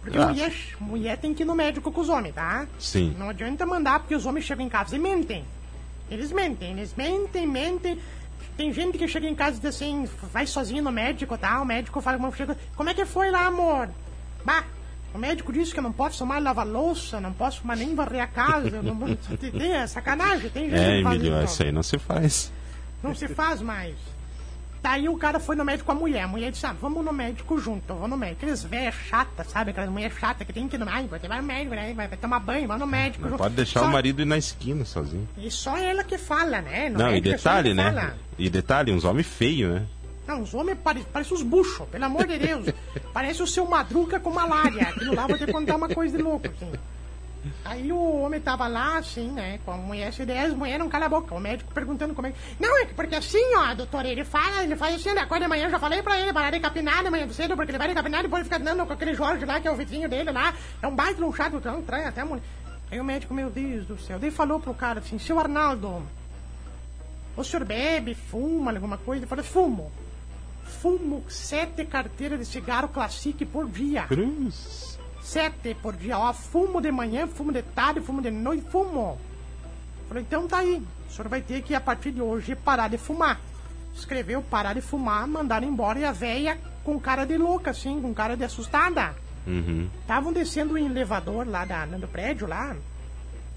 Porque 0.00 0.16
Ah. 0.16 0.28
mulher, 0.28 0.52
mulher 0.78 1.18
tem 1.18 1.34
que 1.34 1.42
ir 1.42 1.46
no 1.46 1.56
médico 1.56 1.90
com 1.90 2.00
os 2.00 2.08
homens, 2.08 2.36
tá? 2.36 2.68
Sim. 2.78 3.16
Não 3.18 3.30
adianta 3.30 3.66
mandar, 3.66 3.98
porque 3.98 4.14
os 4.14 4.24
homens 4.24 4.44
chegam 4.44 4.64
em 4.64 4.68
casa 4.68 4.94
e 4.94 5.00
mentem. 5.00 5.44
Eles 6.08 6.30
mentem, 6.30 6.70
eles 6.70 6.94
mentem, 6.94 7.44
mentem. 7.44 7.98
Tem 8.56 8.72
gente 8.72 8.96
que 8.98 9.08
chega 9.08 9.26
em 9.26 9.34
casa 9.34 9.56
e 9.56 9.60
diz 9.60 9.74
assim, 9.74 10.08
vai 10.32 10.46
sozinho 10.46 10.84
no 10.84 10.92
médico, 10.92 11.36
tá? 11.36 11.60
O 11.60 11.64
médico 11.64 12.00
fala, 12.00 12.30
chega, 12.30 12.56
como 12.76 12.88
é 12.88 12.94
que 12.94 13.04
foi 13.04 13.28
lá, 13.28 13.46
amor? 13.46 13.88
Bah, 14.44 14.64
o 15.14 15.18
médico 15.18 15.52
disse 15.52 15.72
que 15.72 15.78
eu 15.78 15.82
não 15.82 15.92
posso 15.92 16.24
mais 16.26 16.42
lavar 16.42 16.66
louça, 16.66 17.20
não 17.20 17.32
posso 17.32 17.66
mais 17.66 17.78
nem 17.80 17.94
varrer 17.94 18.22
a 18.22 18.26
casa. 18.26 18.82
não, 18.82 18.96
tem, 19.36 19.72
é 19.72 19.86
sacanagem, 19.86 20.48
tem 20.50 20.70
gente 20.70 20.78
É, 20.80 20.96
que 20.98 21.02
faz 21.02 21.16
Emílio, 21.20 21.44
isso. 21.44 21.62
aí 21.62 21.72
não 21.72 21.82
se 21.82 21.98
faz. 21.98 22.52
Não 23.02 23.14
se 23.14 23.28
faz 23.28 23.60
mais. 23.60 23.94
Daí 24.82 25.08
o 25.08 25.16
cara 25.16 25.38
foi 25.38 25.54
no 25.54 25.64
médico 25.64 25.86
com 25.86 25.92
a 25.92 25.94
mulher. 25.94 26.22
A 26.22 26.26
mulher 26.26 26.50
disse, 26.50 26.66
ah, 26.66 26.72
vamos 26.80 27.04
no 27.04 27.12
médico 27.12 27.56
junto, 27.56 27.94
vamos 27.94 28.10
no 28.10 28.16
médico. 28.16 28.38
Aqueles 28.42 28.64
velhas 28.64 28.94
chatas, 29.08 29.46
sabe? 29.46 29.70
Aquelas 29.70 29.88
mulheres 29.90 30.18
chatas 30.18 30.44
que 30.44 30.52
tem 30.52 30.66
que 30.66 30.74
ir 30.74 30.78
no 30.80 30.86
médico. 30.86 31.16
Vai 31.28 31.40
no 31.40 31.46
médico, 31.46 31.74
né? 31.76 31.94
vai, 31.94 32.08
tomar 32.08 32.40
banho, 32.40 32.66
vai 32.66 32.78
no 32.78 32.86
médico. 32.86 33.28
Não 33.28 33.38
pode 33.38 33.54
deixar 33.54 33.78
Só- 33.80 33.86
o 33.86 33.90
marido 33.92 34.22
ir 34.22 34.24
na 34.24 34.36
esquina 34.36 34.84
sozinho. 34.84 35.28
E 35.38 35.48
só 35.52 35.76
ela 35.78 36.02
que 36.02 36.18
fala, 36.18 36.60
né? 36.60 36.88
No 36.88 36.98
Não, 36.98 37.12
e 37.14 37.18
é 37.18 37.20
detalhe, 37.20 37.74
né? 37.74 37.92
fala. 37.92 38.16
E 38.36 38.50
detalhe, 38.50 38.90
uns 38.92 39.04
homens 39.04 39.28
feios, 39.28 39.72
né? 39.72 39.86
Não, 40.32 40.40
os 40.40 40.54
homens 40.54 40.78
parecem 40.82 41.08
parece 41.12 41.34
os 41.34 41.42
buchos, 41.42 41.86
pelo 41.88 42.06
amor 42.06 42.26
de 42.26 42.38
Deus. 42.38 42.66
Parece 43.12 43.42
o 43.42 43.46
seu 43.46 43.66
madruga 43.66 44.18
com 44.18 44.30
malária. 44.30 44.88
Aquilo 44.88 45.14
lá 45.14 45.26
vou 45.26 45.36
te 45.36 45.46
contar 45.52 45.76
uma 45.76 45.90
coisa 45.90 46.16
de 46.16 46.22
louco, 46.22 46.46
assim. 46.48 46.72
Aí 47.64 47.92
o 47.92 48.22
homem 48.22 48.40
tava 48.40 48.66
lá, 48.66 48.96
assim, 48.96 49.30
né, 49.30 49.58
com 49.64 49.72
a 49.72 49.76
mulher, 49.76 50.08
essa 50.08 50.22
ideia, 50.22 50.46
as 50.46 50.54
mulheres 50.54 50.78
não 50.78 50.88
calam 50.88 51.06
a 51.06 51.10
boca. 51.10 51.34
O 51.34 51.40
médico 51.40 51.74
perguntando 51.74 52.14
como 52.14 52.28
é 52.28 52.32
que. 52.32 52.38
Não, 52.58 52.78
é 52.78 52.86
que 52.86 52.94
porque 52.94 53.14
assim, 53.14 53.44
ó, 53.56 53.74
doutor, 53.74 54.06
ele 54.06 54.24
fala, 54.24 54.62
ele 54.62 54.74
faz 54.74 54.94
assim, 54.94 55.10
ele 55.10 55.18
acorda 55.18 55.44
de 55.44 55.48
manhã, 55.50 55.66
eu 55.66 55.70
já 55.70 55.78
falei 55.78 56.02
pra 56.02 56.18
ele 56.18 56.32
parar 56.32 56.50
de 56.50 56.60
capinar 56.60 57.04
de 57.04 57.10
manhã 57.10 57.28
cedo, 57.28 57.54
porque 57.54 57.70
ele 57.70 57.78
vai 57.78 57.88
de 57.88 57.94
capinar 57.94 58.20
e 58.20 58.22
depois 58.22 58.44
fica 58.44 58.56
andando 58.56 58.86
com 58.86 58.92
aquele 58.94 59.12
Jorge 59.12 59.44
lá, 59.44 59.60
que 59.60 59.68
é 59.68 59.70
o 59.70 59.76
vizinho 59.76 60.08
dele 60.08 60.30
lá. 60.30 60.54
É 60.80 60.86
um 60.86 60.94
baita 60.94 61.22
um 61.22 61.34
chato, 61.34 61.60
tão 61.60 61.80
estranho 61.80 62.08
até 62.08 62.22
a 62.22 62.24
mulher. 62.24 62.44
Aí 62.90 62.98
o 62.98 63.04
médico, 63.04 63.34
meu 63.34 63.50
Deus 63.50 63.86
do 63.86 63.98
céu, 63.98 64.18
daí 64.18 64.30
falou 64.30 64.58
pro 64.58 64.72
cara 64.72 65.00
assim, 65.00 65.18
seu 65.18 65.38
Arnaldo, 65.38 66.02
o 67.36 67.44
senhor 67.44 67.64
bebe, 67.64 68.14
fuma, 68.14 68.70
alguma 68.72 68.96
coisa? 68.96 69.24
Ele 69.24 69.28
falou, 69.28 69.44
fumo. 69.44 69.92
Fumo 70.82 71.22
sete 71.28 71.84
carteiras 71.84 72.40
de 72.40 72.44
cigarro 72.44 72.88
classique 72.88 73.46
por 73.46 73.68
dia. 73.68 74.02
Cruz. 74.02 74.98
Sete 75.22 75.76
por 75.76 75.94
dia. 75.94 76.18
Ó, 76.18 76.32
fumo 76.32 76.80
de 76.80 76.90
manhã, 76.90 77.28
fumo 77.28 77.52
de 77.52 77.62
tarde, 77.62 78.00
fumo 78.00 78.20
de 78.20 78.32
noite, 78.32 78.68
fumo. 78.68 79.16
Falei, 80.08 80.24
então 80.24 80.48
tá 80.48 80.58
aí. 80.58 80.82
O 81.08 81.12
senhor 81.12 81.28
vai 81.28 81.40
ter 81.40 81.62
que, 81.62 81.72
a 81.72 81.80
partir 81.80 82.10
de 82.10 82.20
hoje, 82.20 82.56
parar 82.56 82.88
de 82.88 82.98
fumar. 82.98 83.40
Escreveu 83.94 84.42
parar 84.42 84.74
de 84.74 84.80
fumar, 84.80 85.24
mandaram 85.28 85.68
embora 85.68 86.00
e 86.00 86.04
a 86.04 86.10
véia 86.10 86.58
com 86.82 86.98
cara 86.98 87.24
de 87.24 87.38
louca, 87.38 87.70
assim, 87.70 88.02
com 88.02 88.12
cara 88.12 88.36
de 88.36 88.42
assustada. 88.42 89.14
Uhum. 89.46 89.88
Estavam 90.00 90.32
descendo 90.32 90.74
o 90.74 90.78
elevador 90.78 91.46
lá 91.46 91.64
da, 91.64 91.86
do 91.86 92.08
prédio 92.08 92.48
lá. 92.48 92.74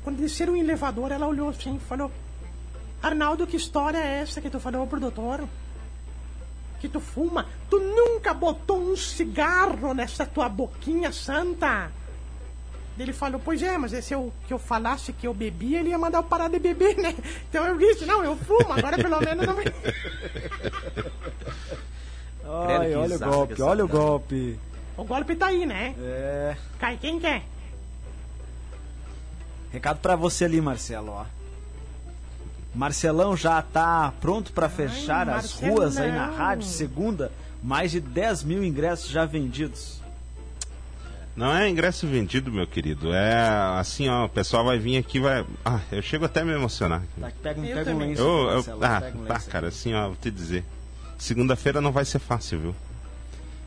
Quando 0.04 0.18
desceram 0.18 0.54
o 0.54 0.58
elevador, 0.58 1.12
ela 1.12 1.26
olhou 1.26 1.50
assim 1.50 1.78
e 1.78 1.80
falou: 1.80 2.12
Arnaldo, 3.02 3.48
que 3.48 3.58
história 3.58 3.98
é 3.98 4.22
essa 4.22 4.40
que 4.40 4.50
tu 4.52 4.60
falou 4.60 4.86
pro 4.86 5.00
doutor? 5.00 5.48
Que 6.86 6.90
tu 6.90 7.00
fuma? 7.00 7.48
Tu 7.68 7.80
nunca 7.80 8.32
botou 8.32 8.78
um 8.80 8.96
cigarro 8.96 9.92
nessa 9.96 10.24
tua 10.24 10.48
boquinha 10.48 11.12
santa? 11.12 11.92
Ele 13.00 13.12
falou, 13.12 13.42
pois 13.44 13.64
é, 13.64 13.76
mas 13.76 13.92
se 14.06 14.14
eu, 14.14 14.32
que 14.46 14.54
eu 14.54 14.60
falasse 14.60 15.12
que 15.12 15.26
eu 15.26 15.34
bebia, 15.34 15.80
ele 15.80 15.90
ia 15.90 15.98
mandar 15.98 16.20
eu 16.20 16.24
parar 16.24 16.48
de 16.48 16.60
beber, 16.60 16.96
né? 16.98 17.16
Então 17.50 17.66
eu 17.66 17.76
disse, 17.76 18.06
não, 18.06 18.24
eu 18.24 18.38
fumo, 18.38 18.72
agora 18.72 18.98
pelo 18.98 19.20
menos 19.20 19.48
não. 19.48 19.56
Ai, 22.70 22.94
olha 22.94 23.16
o 23.16 23.20
golpe, 23.20 23.62
olha 23.64 23.84
o 23.84 23.88
golpe. 23.88 24.60
O 24.96 25.04
golpe 25.04 25.36
tá 25.36 25.48
aí, 25.48 25.66
né? 25.66 25.96
É. 26.00 26.56
Cai 26.78 26.98
quem 26.98 27.20
quer. 27.20 27.42
Recado 29.72 29.98
pra 30.02 30.16
você 30.16 30.46
ali, 30.46 30.62
Marcelo, 30.62 31.14
ó. 31.14 31.26
Marcelão 32.76 33.36
já 33.38 33.62
tá 33.62 34.14
pronto 34.20 34.52
pra 34.52 34.68
fechar 34.70 35.28
as 35.30 35.52
Marcelão. 35.54 35.76
ruas 35.76 35.98
aí 35.98 36.12
na 36.12 36.28
rádio, 36.28 36.68
segunda. 36.68 37.32
Mais 37.64 37.92
de 37.92 38.00
10 38.00 38.44
mil 38.44 38.64
ingressos 38.64 39.10
já 39.10 39.26
vendidos. 39.26 40.02
Não 41.36 41.54
é 41.54 41.68
ingresso 41.68 42.06
vendido, 42.08 42.52
meu 42.52 42.66
querido. 42.68 43.14
É 43.14 43.36
assim, 43.80 44.08
ó, 44.08 44.26
o 44.26 44.30
pessoal 44.30 44.64
vai 44.64 44.78
vir 44.80 44.98
aqui, 44.98 45.20
vai. 45.20 45.46
Ah, 45.66 45.80
eu 45.92 46.02
chego 46.02 46.26
até 46.26 46.42
a 46.42 46.46
me 46.46 46.54
emocionar. 46.54 47.02
Tá, 47.20 47.32
pega 47.42 47.60
um, 47.60 47.66
Eu 47.66 47.76
pega 47.76 47.90
um 47.90 47.94
também. 47.94 48.10
lenço, 48.10 48.22
Eu, 48.22 48.28
eu, 48.28 48.54
Marcelo, 48.56 48.84
ah, 48.86 49.02
pega 49.02 49.18
um 49.18 49.26
tá, 49.26 49.34
lenço 49.34 49.46
aí. 49.48 49.52
cara, 49.52 49.68
assim, 49.68 49.94
ó, 49.94 50.08
vou 50.08 50.16
te 50.16 50.32
dizer. 50.32 50.64
Segunda-feira 51.18 51.82
não 51.82 51.92
vai 51.92 52.06
ser 52.06 52.20
fácil, 52.20 52.60
viu? 52.60 52.76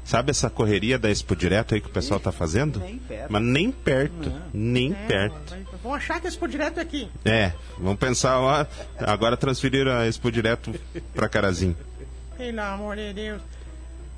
Sabe 0.08 0.30
essa 0.30 0.48
correria 0.48 0.98
da 0.98 1.10
Expo 1.10 1.36
Direto 1.36 1.74
aí 1.74 1.82
que 1.82 1.86
o 1.88 1.90
pessoal 1.92 2.18
tá 2.18 2.32
fazendo? 2.32 2.80
nem 2.80 2.96
perto. 2.96 3.30
Mas 3.30 3.42
nem 3.42 3.70
perto, 3.70 4.32
nem 4.54 4.92
É, 4.94 5.06
perto. 5.06 5.54
Vão 5.82 5.92
achar 5.92 6.18
que 6.18 6.26
esse 6.26 6.38
por 6.38 6.48
direto 6.48 6.80
aqui. 6.80 7.10
É, 7.26 7.52
vamos 7.76 7.98
pensar, 7.98 8.40
ó, 8.40 8.64
agora 9.00 9.36
transferiram 9.36 9.92
a 9.92 10.06
Expo 10.06 10.32
Direto 10.32 10.74
pra 11.14 11.28
Carazinho. 11.28 11.76
Pelo 12.38 12.58
amor 12.62 12.96
de 12.96 13.12
Deus. 13.12 13.42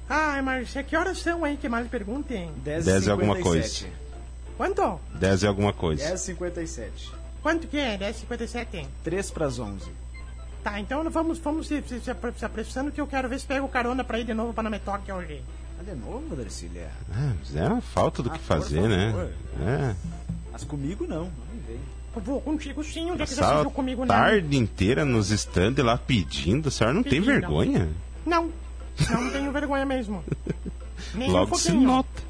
Ai, 0.08 0.40
mas 0.42 0.72
que 0.86 0.94
horas 0.96 1.18
são 1.18 1.44
aí 1.44 1.56
que 1.56 1.68
mais 1.68 1.88
perguntem? 1.88 2.52
10 2.58 2.84
10 2.84 3.06
e 3.06 3.10
alguma 3.10 3.36
coisa. 3.40 3.86
Quanto? 4.56 5.00
10 5.16 5.42
e 5.42 5.46
alguma 5.48 5.72
coisa. 5.72 6.04
10h57. 6.14 6.88
Quanto 7.42 7.66
que 7.66 7.76
é? 7.78 7.98
10h57? 7.98 8.86
3 9.02 9.30
pras 9.32 9.58
11. 9.58 9.90
Tá, 10.62 10.78
então 10.78 11.02
vamos, 11.10 11.38
vamos 11.38 11.66
se, 11.66 11.82
se, 11.82 11.98
se, 12.00 12.10
apre- 12.12 12.32
se 12.38 12.44
apressando 12.44 12.92
que 12.92 13.00
eu 13.00 13.06
quero 13.08 13.28
ver 13.28 13.40
se 13.40 13.46
pego 13.46 13.66
carona 13.68 14.04
pra 14.04 14.20
ir 14.20 14.24
de 14.24 14.34
novo 14.34 14.52
pra 14.54 14.62
não 14.62 14.70
me 14.70 14.78
toque 14.78 15.10
hoje. 15.10 15.42
Ah, 15.80 15.82
de 15.82 15.94
novo, 15.94 16.36
Darcília? 16.36 16.90
Ah, 17.10 17.32
mas 17.38 17.56
é 17.56 17.66
uma 17.66 17.80
falta 17.80 18.22
do 18.22 18.28
Ah, 18.30 18.32
que 18.34 18.38
fazer, 18.40 18.82
né? 18.82 19.30
É. 19.60 19.94
Mas 20.52 20.62
comigo 20.64 21.06
não. 21.08 21.24
Não 21.24 21.60
vem. 21.66 21.78
Eu 22.14 22.20
vou 22.22 22.40
contigo 22.40 22.82
sim, 22.84 23.10
onde 23.10 23.22
é 23.22 23.26
que 23.26 23.32
você 23.34 23.40
viu 23.62 23.70
comigo 23.70 24.00
não? 24.02 24.08
tarde 24.08 24.56
inteira 24.56 25.04
nos 25.04 25.30
stands 25.30 25.84
lá 25.84 25.96
pedindo. 25.96 26.68
A 26.68 26.70
senhora 26.70 26.92
não 26.94 27.02
tem 27.02 27.12
Pedindo. 27.22 27.26
vergonha? 27.32 27.88
Não, 28.26 28.50
não 29.10 29.30
tenho 29.30 29.50
vergonha 29.52 29.86
mesmo. 29.86 30.22
Nem 31.14 31.30
um 31.30 31.32
Logo 31.32 31.56
se 31.56 31.68
pouquinho. 31.70 31.86
nota. 31.88 32.22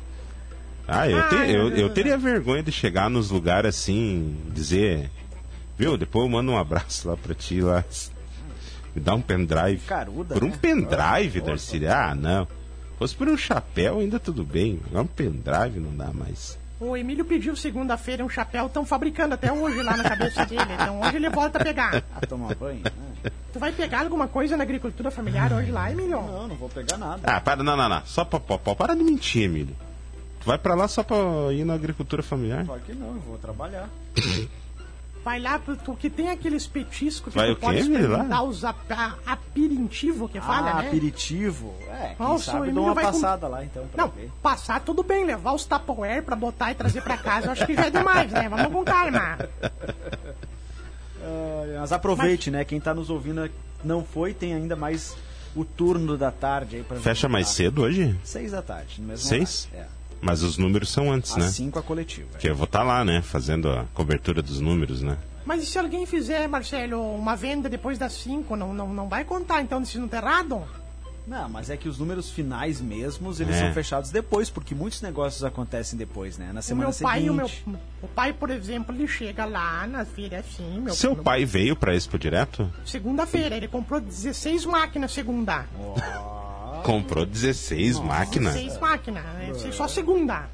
Ah, 0.86 1.08
eu, 1.08 1.18
Ah, 1.18 1.28
te- 1.28 1.34
eu, 1.34 1.68
é, 1.72 1.80
é, 1.80 1.82
eu 1.82 1.90
teria 1.94 2.16
vergonha 2.18 2.62
de 2.62 2.70
chegar 2.70 3.08
nos 3.10 3.30
lugares 3.30 3.74
assim, 3.76 4.36
dizer, 4.52 5.10
viu, 5.78 5.96
depois 5.96 6.24
eu 6.24 6.30
mando 6.30 6.52
um 6.52 6.58
abraço 6.58 7.08
lá 7.08 7.16
pra 7.16 7.34
ti 7.34 7.60
lá. 7.60 7.84
Me 8.94 9.00
dá 9.00 9.14
um 9.14 9.22
pendrive. 9.22 9.80
Caruda, 9.86 10.34
Por 10.34 10.44
um 10.44 10.48
né? 10.50 10.58
pendrive, 10.60 11.40
Darcília? 11.40 11.96
Ah, 11.96 12.14
não. 12.14 12.46
Fosse 13.00 13.16
por 13.16 13.28
um 13.30 13.36
chapéu, 13.36 13.98
ainda 14.00 14.20
tudo 14.20 14.44
bem. 14.44 14.78
Agora 14.88 15.04
um 15.04 15.06
pendrive 15.06 15.80
não 15.80 15.96
dá 15.96 16.12
mais. 16.12 16.58
O 16.78 16.94
Emílio 16.94 17.24
pediu 17.24 17.56
segunda-feira 17.56 18.22
um 18.22 18.28
chapéu, 18.28 18.66
estão 18.66 18.84
fabricando 18.84 19.34
até 19.34 19.50
hoje 19.50 19.82
lá 19.82 19.96
na 19.96 20.04
cabeça 20.04 20.44
dele. 20.44 20.62
Então 20.74 21.00
hoje 21.00 21.16
ele 21.16 21.30
volta 21.30 21.58
a 21.58 21.64
pegar. 21.64 22.04
Ah, 22.14 22.26
tomar 22.26 22.54
banho? 22.54 22.82
Ah, 22.84 23.30
Tu 23.52 23.58
vai 23.58 23.72
pegar 23.72 24.00
alguma 24.02 24.28
coisa 24.28 24.54
na 24.54 24.64
agricultura 24.64 25.10
familiar 25.10 25.50
hoje 25.50 25.70
lá, 25.72 25.90
Emílio? 25.90 26.20
Não, 26.20 26.46
não 26.48 26.56
vou 26.56 26.68
pegar 26.68 26.98
nada. 26.98 27.20
Ah, 27.24 27.40
para, 27.40 27.62
não, 27.62 27.74
não, 27.74 27.88
não. 27.88 28.02
Só 28.04 28.22
pra, 28.22 28.38
pra, 28.38 28.58
pra- 28.58 28.74
para 28.74 28.94
de 28.94 29.02
mentir, 29.02 29.44
Emílio. 29.44 29.74
Tu 30.40 30.46
vai 30.46 30.58
pra 30.58 30.74
lá 30.74 30.86
só 30.86 31.02
pra 31.02 31.16
ir 31.52 31.64
na 31.64 31.72
agricultura 31.74 32.22
familiar? 32.22 32.66
Claro 32.66 32.82
que 32.82 32.92
não, 32.92 33.08
eu 33.14 33.20
vou 33.22 33.38
trabalhar. 33.38 33.88
Vai 35.22 35.38
lá, 35.38 35.58
tu, 35.58 35.76
tu 35.76 35.94
que 35.94 36.08
tem 36.08 36.30
aqueles 36.30 36.66
petiscos 36.66 37.32
que 37.34 37.38
Vai 37.38 37.48
tu 37.48 37.52
o 37.52 37.56
quê, 37.56 37.60
pode 37.66 37.76
lá? 37.82 37.82
experimentar, 37.82 38.42
os 38.44 38.64
ap 38.64 38.78
aperitivo 39.26 40.28
que 40.28 40.40
fala, 40.40 40.70
ah, 40.70 40.74
né? 40.82 40.88
aperitivo. 40.88 41.74
É, 41.90 42.14
quem 42.16 42.26
Nossa, 42.26 42.44
sabe 42.52 42.58
Emílio 42.68 42.82
uma 42.84 42.94
vai 42.94 43.04
com- 43.04 43.12
passada 43.12 43.46
lá 43.46 43.62
então 43.62 43.86
pra 43.88 44.04
Não, 44.04 44.10
ver. 44.10 44.30
passar 44.42 44.80
tudo 44.80 45.02
bem, 45.02 45.24
levar 45.26 45.52
os 45.52 45.66
Tupperware 45.66 46.22
pra 46.22 46.34
botar 46.34 46.70
e 46.70 46.74
trazer 46.74 47.02
pra 47.02 47.18
casa, 47.18 47.48
eu 47.48 47.52
acho 47.52 47.66
que 47.66 47.74
já 47.74 47.86
é 47.86 47.90
demais, 47.90 48.32
né? 48.32 48.48
Vamos 48.48 48.72
com 48.72 48.82
calma. 48.84 49.38
Ah, 51.22 51.76
mas 51.80 51.92
aproveite, 51.92 52.50
né? 52.50 52.64
Quem 52.64 52.80
tá 52.80 52.94
nos 52.94 53.10
ouvindo 53.10 53.50
não 53.84 54.02
foi, 54.04 54.32
tem 54.32 54.54
ainda 54.54 54.74
mais 54.74 55.14
o 55.54 55.64
turno 55.64 56.16
da 56.16 56.30
tarde 56.30 56.76
aí 56.76 56.82
pra 56.82 56.96
Fecha 56.98 57.28
mais 57.28 57.48
cedo 57.48 57.82
hoje? 57.82 58.18
Seis 58.24 58.52
da 58.52 58.62
tarde, 58.62 59.00
no 59.00 59.08
mesmo 59.08 59.26
Seis? 59.28 59.68
horário. 59.72 59.90
É. 59.96 59.99
Mas 60.20 60.42
os 60.42 60.58
números 60.58 60.90
são 60.90 61.10
antes, 61.12 61.34
né? 61.36 61.46
Às 61.46 61.52
cinco 61.54 61.78
a 61.78 61.82
coletiva. 61.82 62.36
Que 62.38 62.48
eu 62.50 62.54
vou 62.54 62.64
estar 62.66 62.82
lá, 62.82 63.04
né? 63.04 63.22
Fazendo 63.22 63.70
a 63.70 63.84
cobertura 63.94 64.42
dos 64.42 64.60
números, 64.60 65.00
né? 65.02 65.16
Mas 65.46 65.62
e 65.62 65.66
se 65.66 65.78
alguém 65.78 66.04
fizer, 66.06 66.46
Marcelo, 66.48 67.14
uma 67.14 67.34
venda 67.34 67.68
depois 67.68 67.98
das 67.98 68.12
5, 68.12 68.54
não, 68.56 68.74
não, 68.74 68.92
não 68.92 69.08
vai 69.08 69.24
contar 69.24 69.62
então 69.62 69.82
se 69.84 69.98
não 69.98 70.06
tá 70.06 70.18
errado? 70.18 70.62
Não, 71.26 71.48
mas 71.48 71.70
é 71.70 71.76
que 71.76 71.88
os 71.88 71.98
números 71.98 72.30
finais 72.30 72.80
mesmos, 72.80 73.40
eles 73.40 73.54
É. 73.56 73.60
são 73.60 73.72
fechados 73.72 74.10
depois, 74.10 74.50
porque 74.50 74.74
muitos 74.74 75.00
negócios 75.00 75.44
acontecem 75.44 75.96
depois, 75.98 76.36
né? 76.38 76.50
Na 76.52 76.60
O 76.60 76.62
semana 76.62 76.88
meu 76.90 76.98
pai, 76.98 77.28
o 77.30 77.34
meu, 77.34 77.48
seguinte. 77.48 77.78
o 78.02 78.08
pai, 78.08 78.32
por 78.32 78.50
exemplo, 78.50 78.94
ele 78.94 79.06
chega 79.06 79.44
lá 79.44 79.86
na 79.86 80.04
feira 80.04 80.40
assim, 80.40 80.80
meu 80.80 80.94
Seu 80.94 81.14
pai 81.16 81.44
veio 81.44 81.76
pra 81.76 81.94
Expo 81.94 82.18
Direto? 82.18 82.70
Segunda-feira, 82.84 83.56
ele 83.56 83.68
comprou 83.68 84.00
16 84.00 84.64
máquinas 84.66 85.12
segunda. 85.12 85.66
Comprou 86.82 87.24
16 87.26 87.98
máquinas. 88.00 88.54
16 88.54 88.78
máquinas, 88.80 89.24
né? 89.24 89.52
só 89.72 89.86
segunda. 89.88 90.48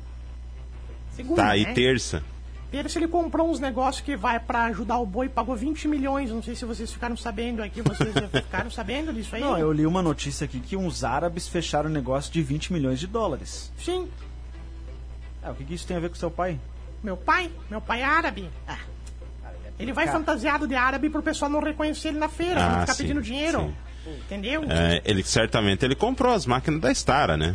Segunda, 1.15 1.43
Tá, 1.43 1.57
e 1.57 1.65
né? 1.65 1.73
terça. 1.75 2.23
Terça 2.71 2.99
ele 2.99 3.09
comprou 3.09 3.49
uns 3.51 3.61
negócios 3.61 4.05
que 4.05 4.17
vai 4.17 4.39
pra 4.41 4.65
ajudar 4.65 4.99
o 4.99 5.07
boi, 5.07 5.29
pagou 5.29 5.55
20 5.57 5.87
milhões. 5.89 6.31
Não 6.31 6.43
sei 6.43 6.55
se 6.55 6.65
vocês 6.65 6.93
ficaram 6.93 7.17
sabendo 7.17 7.63
aqui, 7.63 7.81
vocês 7.81 8.13
ficaram 8.33 8.71
sabendo 8.71 9.13
disso 9.13 9.35
aí? 9.37 9.41
Não, 9.41 9.57
eu 9.57 9.73
li 9.73 9.87
uma 9.87 10.03
notícia 10.03 10.45
aqui 10.45 10.61
que 10.61 10.77
uns 10.77 11.05
árabes 11.05 11.49
fecharam 11.49 11.89
um 11.89 11.93
negócio 11.93 12.31
de 12.33 12.43
20 12.43 12.73
milhões 12.73 12.99
de 13.01 13.07
dólares. 13.07 13.73
Sim, 13.79 14.09
Ah, 15.43 15.53
o 15.53 15.55
que, 15.55 15.65
que 15.65 15.75
isso 15.75 15.87
tem 15.87 15.97
a 15.97 16.01
ver 16.01 16.09
com 16.11 16.17
seu 16.17 16.31
pai? 16.31 16.59
meu 17.03 17.17
pai, 17.17 17.51
meu 17.71 17.81
pai 17.81 18.01
é 18.03 18.05
árabe. 18.05 18.51
Ah, 18.67 18.79
Ele 19.79 19.93
vai 19.93 20.09
fantasiado 20.09 20.67
de 20.67 20.75
árabe 20.75 21.09
pro 21.09 21.23
pessoal 21.23 21.49
não 21.51 21.61
reconhecer 21.63 22.09
ele 22.09 22.19
na 22.19 22.29
feira, 22.29 22.65
Ah, 22.65 22.69
não 22.73 22.81
ficar 22.81 22.95
sim, 22.95 23.03
pedindo 23.05 23.23
dinheiro. 23.23 23.61
sim. 23.61 23.75
Entendeu? 24.07 24.65
É, 24.69 25.03
ele 25.05 25.23
certamente 25.23 25.85
ele 25.85 25.95
comprou 25.95 26.33
as 26.33 26.47
máquinas 26.47 26.81
da 26.81 26.91
Stara, 26.95 27.37
né? 27.37 27.55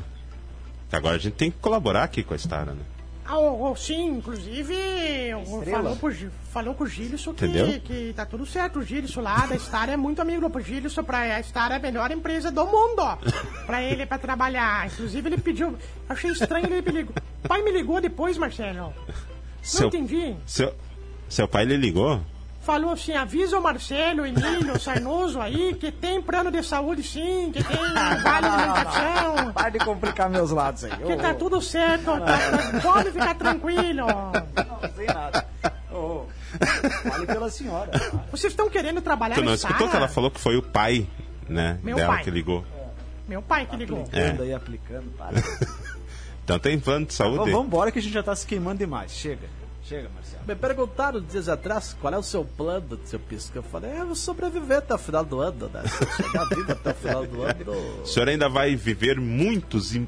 Agora 0.91 1.15
a 1.15 1.19
gente 1.19 1.33
tem 1.35 1.49
que 1.51 1.57
colaborar 1.59 2.03
aqui 2.03 2.21
com 2.23 2.33
a 2.33 2.37
Stara, 2.37 2.73
né? 2.73 2.81
Ah, 3.23 3.37
o- 3.37 3.71
o- 3.71 3.75
sim, 3.77 4.17
inclusive, 4.17 4.75
falou 5.71 5.95
com, 5.95 6.07
o 6.07 6.11
Gi- 6.11 6.29
falou 6.51 6.73
com 6.73 6.83
o 6.83 6.87
Gilson 6.87 7.33
que, 7.33 7.45
Entendeu? 7.45 7.79
que 7.79 8.13
tá 8.13 8.25
tudo 8.25 8.45
certo. 8.45 8.79
O 8.79 8.83
Gilson 8.83 9.21
lá 9.21 9.45
da 9.45 9.57
Star 9.57 9.89
é 9.89 9.95
muito 9.95 10.21
amigo 10.21 10.49
do 10.49 10.59
Gilson, 10.59 11.01
pra 11.03 11.37
a 11.37 11.43
Star 11.43 11.71
é 11.71 11.75
a 11.75 11.79
melhor 11.79 12.11
empresa 12.11 12.51
do 12.51 12.65
mundo 12.65 13.01
pra 13.65 13.81
ele 13.81 14.05
pra 14.05 14.17
trabalhar. 14.17 14.87
Inclusive, 14.87 15.29
ele 15.29 15.37
pediu. 15.37 15.77
Achei 16.09 16.31
estranho, 16.31 16.65
ele 16.65 16.81
me 16.81 16.91
ligou. 16.91 17.13
O 17.43 17.47
pai 17.47 17.61
me 17.61 17.71
ligou 17.71 18.01
depois, 18.01 18.37
Marcelo. 18.37 18.77
Não 18.77 18.93
Seu, 19.61 19.87
entendi. 19.87 20.35
seu, 20.45 20.73
seu 21.29 21.47
pai 21.47 21.63
lhe 21.63 21.77
ligou? 21.77 22.19
Falou 22.61 22.91
assim: 22.91 23.13
avisa 23.13 23.57
o 23.57 23.61
Marcelo, 23.63 24.21
o 24.21 24.25
Emílio, 24.25 24.75
o 24.75 24.79
Sarnoso 24.79 25.39
aí, 25.41 25.73
que 25.73 25.91
tem 25.91 26.21
plano 26.21 26.51
de 26.51 26.61
saúde 26.63 27.01
sim, 27.03 27.51
que 27.51 27.63
tem 27.63 27.77
vale 28.23 28.45
alimentação. 28.47 29.51
Para 29.53 29.69
de 29.69 29.79
complicar 29.79 30.29
meus 30.29 30.51
lados 30.51 30.83
aí. 30.83 30.91
Que 30.91 31.15
tá 31.15 31.33
tudo 31.33 31.59
certo, 31.59 32.05
tá- 32.05 32.19
tá- 32.19 32.79
pode 32.81 33.11
ficar 33.11 33.33
tranquilo. 33.35 34.05
Não 34.07 34.93
sei 34.95 35.07
nada. 35.07 35.45
Fale 37.09 37.25
pela 37.25 37.49
senhora. 37.49 37.91
Vocês 38.29 38.53
estão 38.53 38.69
querendo 38.69 39.01
trabalhar 39.01 39.35
Tu 39.35 39.43
não 39.43 39.53
escutou 39.53 39.89
que 39.89 39.95
ela 39.95 40.07
falou 40.07 40.29
que 40.29 40.39
foi 40.39 40.55
o 40.57 40.61
pai, 40.61 41.07
né? 41.47 41.79
Meu 41.81 41.95
dela 41.95 42.13
pai. 42.15 42.23
que 42.23 42.31
ligou. 42.31 42.63
Meu 43.27 43.41
pai 43.41 43.65
que 43.65 43.75
ligou. 43.75 44.01
Aplicando 44.03 44.43
aí, 44.43 44.53
aplicando. 44.53 45.11
Para. 45.17 45.31
Então 46.43 46.57
tem 46.57 46.77
plano 46.79 47.05
de 47.05 47.13
saúde? 47.13 47.51
Vamos 47.51 47.67
embora 47.67 47.91
que 47.91 47.99
a 47.99 48.01
gente 48.01 48.11
já 48.11 48.23
tá 48.23 48.35
se 48.35 48.45
queimando 48.47 48.79
demais. 48.79 49.11
Chega. 49.13 49.47
Chega, 49.83 50.09
Marcelo. 50.13 50.43
Me 50.47 50.55
perguntaram 50.55 51.21
dias 51.21 51.49
atrás 51.49 51.95
qual 51.99 52.13
é 52.13 52.17
o 52.17 52.23
seu 52.23 52.45
plano, 52.45 52.99
seu 53.03 53.19
Pisco. 53.19 53.57
Eu 53.57 53.63
falei, 53.63 53.91
é, 53.91 54.01
eu 54.01 54.07
vou 54.07 54.15
sobreviver 54.15 54.77
até 54.77 54.93
o 54.93 54.97
final 54.97 55.25
do 55.25 55.39
ano, 55.39 55.69
né? 55.69 55.83
Se 55.87 56.03
eu 56.03 56.11
chegar 56.11 56.45
vivo 56.45 56.71
até 56.71 56.91
o 56.91 56.95
final 56.95 57.25
do 57.25 57.41
ano. 57.41 57.51
O 58.03 58.05
senhor 58.05 58.29
ainda 58.29 58.47
vai 58.47 58.75
viver 58.75 59.19
muitos. 59.19 59.95
Im... 59.95 60.07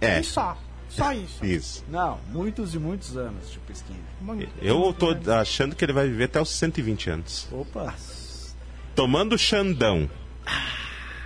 É, 0.00 0.20
E 0.20 0.24
só. 0.24 0.56
Só 0.88 1.12
isso. 1.12 1.44
isso. 1.46 1.84
Não, 1.88 2.18
muitos 2.30 2.74
e 2.74 2.78
muitos 2.78 3.16
anos, 3.16 3.58
Pisquinha. 3.66 3.98
Muito. 4.20 4.52
Eu 4.60 4.92
tô 4.92 5.16
achando 5.32 5.74
que 5.74 5.84
ele 5.84 5.92
vai 5.92 6.06
viver 6.06 6.24
até 6.24 6.40
os 6.40 6.50
120 6.50 7.10
anos. 7.10 7.48
Opa. 7.50 7.94
Tomando 8.94 9.38
Xandão. 9.38 10.10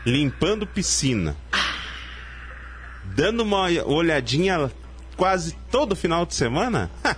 Limpando 0.04 0.66
piscina. 0.66 1.36
Dando 3.04 3.42
uma 3.42 3.62
olhadinha 3.84 4.70
quase 5.16 5.52
todo 5.70 5.96
final 5.96 6.24
de 6.26 6.34
semana. 6.34 6.90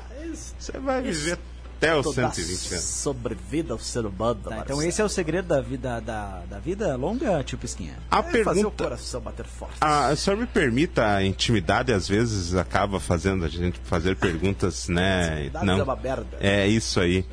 Você 0.59 0.79
vai 0.79 1.01
viver 1.03 1.39
até 1.79 1.95
os 1.97 2.03
Toda 2.05 2.29
120 2.33 2.73
anos. 2.73 2.85
sobrevida 2.85 3.73
ao 3.73 3.79
ser 3.79 4.05
humano, 4.05 4.41
Tá, 4.45 4.59
então 4.65 4.83
esse 4.83 5.01
é 5.01 5.05
o 5.05 5.09
segredo 5.09 5.47
da 5.47 5.61
vida, 5.61 6.01
da, 6.01 6.43
da 6.51 6.59
vida 6.59 6.97
longa, 6.97 7.43
tio 7.45 7.57
Pisquinha? 7.57 7.95
A 8.11 8.19
É 8.19 8.23
fazer 8.23 8.41
o 8.41 8.45
pergunta. 8.71 8.83
coração 8.85 9.21
bater 9.21 9.47
forte. 9.47 9.77
Ah, 9.81 10.11
o 10.13 10.17
senhor 10.17 10.37
me 10.37 10.47
permita, 10.47 11.07
a 11.15 11.25
intimidade 11.25 11.93
às 11.93 12.09
vezes 12.09 12.55
acaba 12.57 12.99
fazendo 12.99 13.45
a 13.45 13.49
gente 13.49 13.79
fazer 13.85 14.17
perguntas, 14.17 14.89
né? 14.89 15.35
Intimidade 15.37 15.67
Não. 15.67 15.79
é 15.79 15.83
uma 15.85 15.97
merda. 15.97 16.37
É 16.41 16.67
isso 16.67 16.99
aí. 17.01 17.25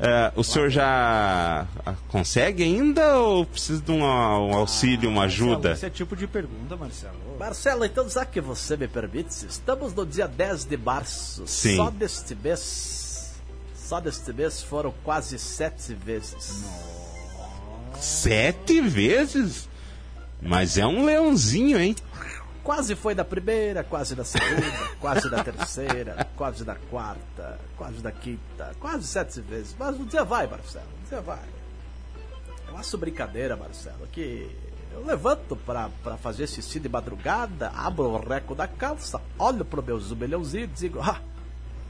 É, 0.00 0.32
o 0.36 0.44
senhor 0.44 0.70
já 0.70 1.66
ah, 1.84 1.94
consegue 2.06 2.62
ainda 2.62 3.18
ou 3.18 3.44
precisa 3.44 3.82
de 3.82 3.90
um, 3.90 4.04
ah, 4.04 4.38
um 4.38 4.54
auxílio, 4.54 5.10
uma 5.10 5.24
ajuda? 5.24 5.70
Marcelo, 5.70 5.74
esse 5.74 5.86
é 5.86 5.90
tipo 5.90 6.14
de 6.14 6.26
pergunta, 6.28 6.76
Marcelo. 6.76 7.16
Marcelo, 7.38 7.84
então 7.84 8.08
já 8.08 8.24
que 8.24 8.40
você 8.40 8.76
me 8.76 8.86
permite, 8.86 9.46
estamos 9.46 9.92
no 9.94 10.06
dia 10.06 10.28
10 10.28 10.66
de 10.66 10.76
março. 10.76 11.46
Sim. 11.46 11.76
Só 11.76 11.90
deste 11.90 12.34
mês. 12.36 13.34
Só 13.74 14.00
deste 14.00 14.32
mês 14.32 14.62
foram 14.62 14.94
quase 15.02 15.36
sete 15.38 15.94
vezes. 15.94 16.64
Sete 17.98 18.80
vezes? 18.80 19.68
Mas 20.40 20.78
é 20.78 20.86
um 20.86 21.04
leãozinho, 21.04 21.80
hein? 21.80 21.96
Quase 22.68 22.94
foi 22.94 23.14
da 23.14 23.24
primeira, 23.24 23.82
quase 23.82 24.14
da 24.14 24.24
segunda, 24.24 24.60
quase 25.00 25.30
da 25.30 25.42
terceira, 25.42 26.28
quase 26.36 26.66
da 26.66 26.74
quarta, 26.74 27.58
quase 27.78 28.02
da 28.02 28.12
quinta, 28.12 28.76
quase 28.78 29.06
sete 29.06 29.40
vezes. 29.40 29.74
Mas 29.78 29.98
um 29.98 30.04
dia 30.04 30.22
vai, 30.22 30.46
Marcelo, 30.46 30.84
um 31.00 31.08
dia 31.08 31.22
vai. 31.22 31.48
Eu 32.68 32.76
acho 32.76 32.98
brincadeira, 32.98 33.56
Marcelo, 33.56 34.06
que 34.12 34.54
eu 34.92 35.02
levanto 35.02 35.56
pra, 35.56 35.88
pra 36.02 36.18
fazer 36.18 36.46
xixi 36.46 36.78
de 36.78 36.90
madrugada, 36.90 37.72
abro 37.74 38.10
o 38.10 38.18
reco 38.18 38.54
da 38.54 38.68
calça, 38.68 39.18
olho 39.38 39.64
pro 39.64 39.82
meu 39.82 39.98
zumbelhãozinho 39.98 40.64
e 40.64 40.66
digo, 40.66 41.00
ah, 41.00 41.22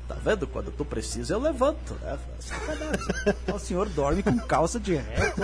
tá 0.08 0.16
vendo? 0.24 0.46
Quando 0.46 0.70
tu 0.72 0.84
precisa 0.84 1.34
eu 1.34 1.38
levanto, 1.40 1.94
né? 2.02 2.16
Sacanagem. 2.40 3.06
Então, 3.42 3.56
o 3.56 3.58
senhor 3.58 3.88
dorme 3.90 4.22
com 4.22 4.36
calça 4.38 4.80
de 4.80 4.94
reco. 4.94 5.40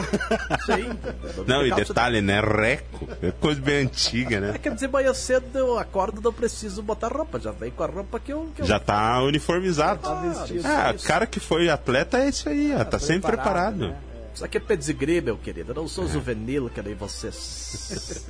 Sim. 0.66 0.98
Não, 1.46 1.66
e 1.66 1.72
detalhe, 1.74 2.20
né? 2.20 2.40
Reco. 2.40 3.06
É 3.22 3.30
coisa 3.30 3.60
bem 3.60 3.84
antiga, 3.84 4.36
É, 4.36 4.40
né? 4.40 4.58
quer 4.58 4.74
dizer, 4.74 4.88
manhã 4.88 5.12
cedo 5.12 5.46
eu 5.58 5.78
acordo, 5.78 6.20
não 6.20 6.32
preciso 6.32 6.82
botar 6.82 7.08
roupa, 7.12 7.38
já 7.38 7.50
vem 7.52 7.70
com 7.70 7.82
a 7.82 7.86
roupa 7.86 8.18
que 8.18 8.32
eu... 8.32 8.50
Que 8.54 8.62
eu 8.62 8.66
Já 8.66 8.80
tá 8.80 9.22
uniformizado. 9.22 10.00
Tá 10.00 10.14
vestido. 10.14 10.66
Ah, 10.66 10.92
Isso. 10.94 11.06
cara 11.06 11.26
que 11.26 11.38
foi 11.38 11.68
atleta 11.68 12.18
é 12.18 12.28
isso 12.28 12.48
aí, 12.48 12.74
ó. 12.78 12.84
Tá 12.84 12.98
sempre 12.98 13.32
preparado. 13.32 13.88
né? 13.88 13.96
Isso 14.34 14.44
aqui 14.44 14.56
é 14.56 14.60
Pedzigre, 14.60 15.22
querido. 15.36 15.70
Eu 15.70 15.76
não 15.76 15.86
sou 15.86 16.08
juvenil, 16.08 16.68
que 16.68 16.82
nem 16.82 16.94
vocês. 16.94 18.26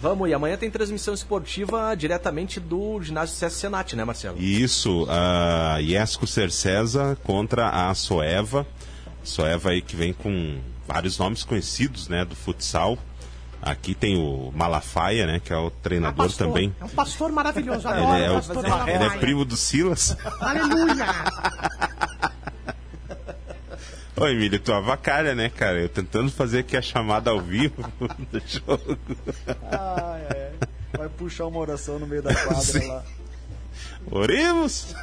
Vamos, 0.00 0.30
e 0.30 0.34
amanhã 0.34 0.56
tem 0.56 0.70
transmissão 0.70 1.12
esportiva 1.12 1.94
diretamente 1.94 2.58
do 2.58 3.02
ginásio 3.02 3.36
César 3.36 3.54
Senat, 3.54 3.94
né, 3.94 4.02
Marcelo? 4.02 4.40
Isso, 4.40 5.06
a 5.10 5.78
Iesco 5.78 6.26
Cercesa 6.26 7.18
contra 7.22 7.68
a 7.68 7.94
Soeva. 7.94 8.66
Soeva 9.22 9.70
aí 9.70 9.82
que 9.82 9.94
vem 9.94 10.14
com 10.14 10.58
vários 10.88 11.18
nomes 11.18 11.44
conhecidos, 11.44 12.08
né, 12.08 12.24
do 12.24 12.34
futsal. 12.34 12.96
Aqui 13.60 13.94
tem 13.94 14.16
o 14.16 14.50
Malafaia, 14.56 15.26
né, 15.26 15.38
que 15.38 15.52
é 15.52 15.56
o 15.56 15.70
treinador 15.70 16.26
pastor. 16.26 16.48
também. 16.48 16.74
É 16.80 16.84
um 16.84 16.88
pastor 16.88 17.30
maravilhoso. 17.30 17.86
Ele 17.88 17.96
Adoro 17.98 18.18
é, 18.18 18.30
o 18.30 18.34
pastor 18.34 18.88
ele 18.88 19.04
é 19.04 19.10
primo 19.18 19.44
do 19.44 19.56
Silas. 19.56 20.16
Aleluia. 20.40 21.06
Ô, 24.16 24.26
Emílio, 24.26 24.60
tu 24.60 24.72
avacalha, 24.72 25.34
né, 25.34 25.48
cara? 25.48 25.80
Eu 25.80 25.88
tentando 25.88 26.30
fazer 26.30 26.60
aqui 26.60 26.76
a 26.76 26.82
chamada 26.82 27.30
ao 27.30 27.40
vivo 27.40 27.82
do 28.30 28.42
jogo. 28.46 28.98
Ai, 29.70 30.26
ai. 30.30 30.52
Vai 30.96 31.08
puxar 31.08 31.46
uma 31.46 31.58
oração 31.58 31.98
no 31.98 32.06
meio 32.06 32.22
da 32.22 32.34
quadra 32.44 32.60
Sim. 32.62 32.86
lá. 32.88 33.02
Oremos! 34.10 34.94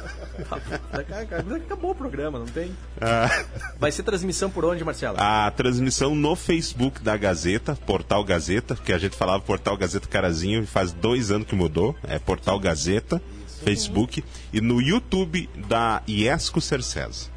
Acabou 1.64 1.90
o 1.90 1.94
programa, 1.94 2.38
não 2.38 2.46
tem? 2.46 2.70
Ah, 3.00 3.44
Vai 3.78 3.90
ser 3.90 4.02
transmissão 4.02 4.50
por 4.50 4.64
onde, 4.64 4.84
Marcelo? 4.84 5.16
a 5.18 5.50
transmissão 5.50 6.14
no 6.14 6.36
Facebook 6.36 7.02
da 7.02 7.16
Gazeta, 7.16 7.74
Portal 7.86 8.22
Gazeta, 8.24 8.76
que 8.76 8.92
a 8.92 8.98
gente 8.98 9.16
falava 9.16 9.40
Portal 9.42 9.76
Gazeta 9.76 10.06
Carazinho, 10.06 10.62
e 10.62 10.66
faz 10.66 10.92
dois 10.92 11.30
anos 11.30 11.48
que 11.48 11.54
mudou. 11.54 11.96
É 12.04 12.18
Portal 12.18 12.60
Gazeta, 12.60 13.20
Facebook, 13.64 14.22
e 14.52 14.60
no 14.60 14.80
YouTube 14.80 15.48
da 15.68 16.02
Iesco 16.06 16.60
Cercesa. 16.60 17.28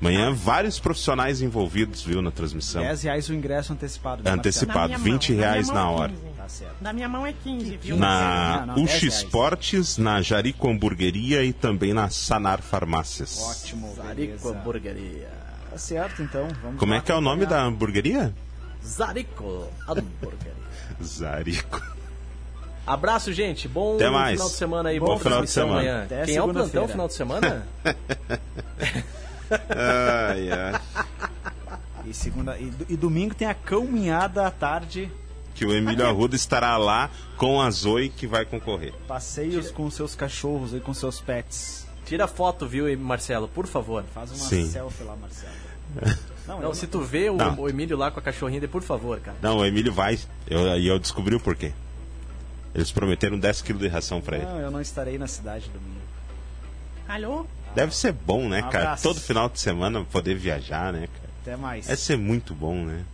Amanhã, 0.00 0.32
vários 0.32 0.78
profissionais 0.78 1.42
envolvidos, 1.42 2.02
viu, 2.02 2.22
na 2.22 2.30
transmissão. 2.30 2.80
10 2.82 3.02
reais 3.02 3.28
o 3.28 3.34
ingresso 3.34 3.72
antecipado. 3.72 4.22
né, 4.22 4.30
Antecipado. 4.30 4.92
Na 4.92 4.98
minha 4.98 5.12
20 5.18 5.32
mão, 5.32 5.40
reais 5.40 5.68
minha 5.70 5.74
mão 5.82 5.84
na 5.84 5.90
é 5.90 5.94
hora. 6.00 6.12
15. 6.12 6.22
Marcelo? 6.22 6.36
Tá 6.40 6.48
certo. 6.48 6.74
Da 6.82 6.92
minha 6.94 7.08
mão 7.08 7.26
é 7.26 7.32
15, 7.34 7.76
viu? 7.76 7.96
Na 7.98 8.60
Não, 8.60 8.66
não, 8.68 8.74
10 8.84 8.94
UX. 8.94 9.02
Esportes, 9.02 9.98
na 9.98 10.22
Jarico 10.22 10.68
Hamburgueria 10.70 11.44
e 11.44 11.52
também 11.52 11.92
na 11.92 12.08
Sanar 12.08 12.62
Farmácias. 12.62 13.38
Ótimo, 13.42 13.94
Zarico 13.94 14.14
beleza. 14.38 14.48
Hamburgueria. 14.58 15.28
Tá 15.70 15.76
certo, 15.78 16.22
então. 16.22 16.48
Vamos 16.62 16.78
Como 16.80 16.94
é 16.94 17.00
que 17.00 17.12
é 17.12 17.14
o 17.14 17.20
nome 17.20 17.44
da 17.44 17.62
hamburgueria? 17.62 18.34
Zarico 18.84 19.68
Hamburgueria. 19.86 20.54
Zarico. 21.04 21.82
Abraço, 22.86 23.32
gente. 23.34 23.68
Bom 23.68 23.96
Até 23.96 24.08
mais. 24.10 24.32
final 24.32 24.48
de 24.48 24.56
semana 24.56 24.88
aí. 24.88 24.98
Bom 24.98 25.06
Bom 25.06 25.18
final 25.18 25.44
de 25.44 25.52
transmissão 25.52 25.68
semana. 25.68 26.04
amanhã. 26.06 26.24
Quem 26.24 26.36
é 26.36 26.42
o 26.42 26.48
plantão 26.48 26.88
final 26.88 27.06
de 27.06 27.14
semana? 27.14 27.68
Ai, 29.50 30.50
ai. 30.50 30.80
E, 32.06 32.14
segunda, 32.14 32.56
e, 32.58 32.72
e 32.88 32.96
domingo 32.96 33.34
tem 33.34 33.46
a 33.48 33.54
caminhada 33.54 34.46
à 34.46 34.50
tarde. 34.50 35.10
Que 35.54 35.66
o 35.66 35.72
Emílio 35.74 36.06
Arruda 36.06 36.34
estará 36.36 36.76
lá 36.76 37.10
com 37.36 37.60
a 37.60 37.70
Zoe 37.70 38.08
que 38.08 38.26
vai 38.26 38.44
concorrer. 38.46 38.94
Passeios 39.06 39.70
com 39.70 39.90
seus 39.90 40.14
cachorros 40.14 40.72
e 40.74 40.80
com 40.80 40.94
seus 40.94 41.20
pets. 41.20 41.86
Tira 42.06 42.26
foto, 42.26 42.66
viu, 42.66 42.98
Marcelo, 42.98 43.46
por 43.48 43.66
favor. 43.66 44.04
Faz 44.14 44.30
uma 44.30 44.38
Sim. 44.38 44.66
selfie 44.70 45.04
lá, 45.04 45.14
Marcelo. 45.16 45.52
Não, 46.46 46.56
Não, 46.60 46.62
eu 46.68 46.74
se 46.74 46.86
tu 46.86 47.00
vê 47.02 47.28
o, 47.28 47.36
o 47.58 47.68
Emílio 47.68 47.96
lá 47.96 48.10
com 48.10 48.18
a 48.18 48.22
cachorrinha, 48.22 48.66
por 48.66 48.82
favor, 48.82 49.20
cara. 49.20 49.36
Não, 49.42 49.58
o 49.58 49.64
Emílio 49.64 49.92
vai. 49.92 50.18
Eu- 50.48 50.76
E 50.78 50.86
eu, 50.88 50.98
descobri 50.98 51.34
o 51.34 51.40
porquê. 51.40 51.72
Eles 52.74 52.90
prometeram 52.90 53.38
10 53.38 53.60
quilos 53.62 53.82
de 53.82 53.88
ração 53.88 54.20
pra 54.20 54.36
ele. 54.38 54.46
Não, 54.46 54.58
eu 54.60 54.70
não 54.70 54.80
estarei 54.80 55.18
na 55.18 55.26
cidade 55.26 55.68
domingo. 55.68 56.00
Alô? 57.08 57.46
Deve 57.74 57.94
ser 57.94 58.12
bom, 58.12 58.48
né, 58.48 58.62
Um 58.64 58.70
cara? 58.70 58.96
Todo 58.96 59.20
final 59.20 59.48
de 59.48 59.60
semana 59.60 60.04
poder 60.04 60.34
viajar, 60.34 60.92
né, 60.92 61.08
cara? 61.12 61.30
Até 61.42 61.56
mais. 61.56 61.86
Deve 61.86 62.00
ser 62.00 62.16
muito 62.18 62.54
bom, 62.54 62.84
né? 62.84 63.04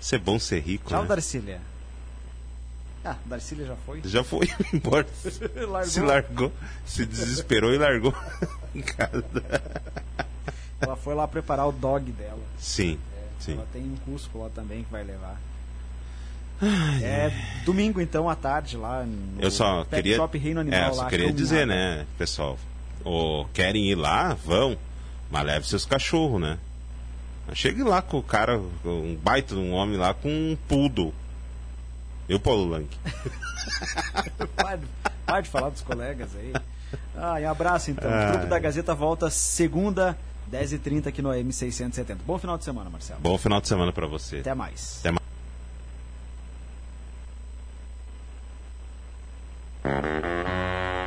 Ser 0.00 0.18
bom 0.18 0.38
ser 0.38 0.60
rico, 0.60 0.88
Tchau, 0.90 1.02
né? 1.02 1.08
Darcília. 1.08 1.60
Ah, 3.04 3.16
Darcília 3.24 3.64
já 3.66 3.76
foi? 3.86 4.00
Já 4.04 4.24
foi 4.24 4.48
embora. 4.74 5.06
Largou. 5.68 5.84
Se 5.90 6.00
largou. 6.00 6.52
Se 6.84 7.06
desesperou 7.06 7.72
e 7.72 7.78
largou. 7.78 8.14
em 8.74 8.82
casa. 8.82 9.24
Ela 10.80 10.96
foi 10.96 11.14
lá 11.14 11.26
preparar 11.26 11.66
o 11.68 11.72
dog 11.72 12.10
dela. 12.12 12.42
Sim, 12.58 12.98
sim. 13.40 13.52
Ela 13.54 13.66
tem 13.72 13.82
um 13.82 13.96
Cusco 14.04 14.38
lá 14.42 14.50
também 14.50 14.82
que 14.84 14.90
vai 14.92 15.04
levar. 15.04 15.40
é 17.02 17.30
domingo 17.64 18.00
então 18.00 18.28
à 18.28 18.34
tarde 18.34 18.76
lá 18.76 19.04
no 19.04 19.40
Eu 19.40 19.50
só 19.50 19.84
Pet 19.84 20.02
queria. 20.02 20.16
Shop 20.16 20.36
Reino 20.38 20.60
Animal 20.60 20.80
é, 20.80 20.84
eu 20.84 20.88
lá. 20.88 20.94
só 21.04 21.08
queria 21.08 21.26
caminhada. 21.26 21.42
dizer, 21.42 21.66
né, 21.66 22.06
pessoal? 22.18 22.58
Ou 23.06 23.44
querem 23.54 23.84
ir 23.84 23.94
lá, 23.94 24.34
vão. 24.34 24.76
Mas 25.30 25.46
leve 25.46 25.64
seus 25.64 25.86
cachorros, 25.86 26.40
né? 26.40 26.58
Chegue 27.54 27.84
lá 27.84 28.02
com 28.02 28.18
o 28.18 28.22
cara, 28.22 28.60
um 28.84 29.14
baita 29.14 29.54
de 29.54 29.60
um 29.60 29.72
homem 29.72 29.96
lá 29.96 30.12
com 30.12 30.28
um 30.28 30.58
poodle. 30.66 31.14
Eu, 32.28 32.40
Paulo 32.40 32.68
Lang. 32.68 32.88
Pode, 34.56 34.82
pode 35.24 35.48
falar 35.48 35.70
dos 35.70 35.82
colegas 35.82 36.30
aí. 36.36 36.52
Ah, 37.16 37.40
e 37.40 37.44
um 37.44 37.50
abraço 37.50 37.90
então. 37.90 38.10
Ah. 38.10 38.28
O 38.28 38.32
Grupo 38.32 38.46
da 38.46 38.58
Gazeta 38.58 38.94
volta 38.94 39.30
segunda, 39.30 40.16
10h30 40.52 41.08
aqui 41.08 41.22
no 41.22 41.30
AM 41.30 41.52
670. 41.52 42.22
Bom 42.24 42.38
final 42.38 42.58
de 42.58 42.64
semana, 42.64 42.90
Marcelo. 42.90 43.20
Bom 43.20 43.38
final 43.38 43.60
de 43.60 43.68
semana 43.68 43.92
pra 43.92 44.06
você. 44.06 44.38
Até 44.38 44.54
mais. 44.54 44.98
Até 45.00 45.10
mais. 45.10 45.26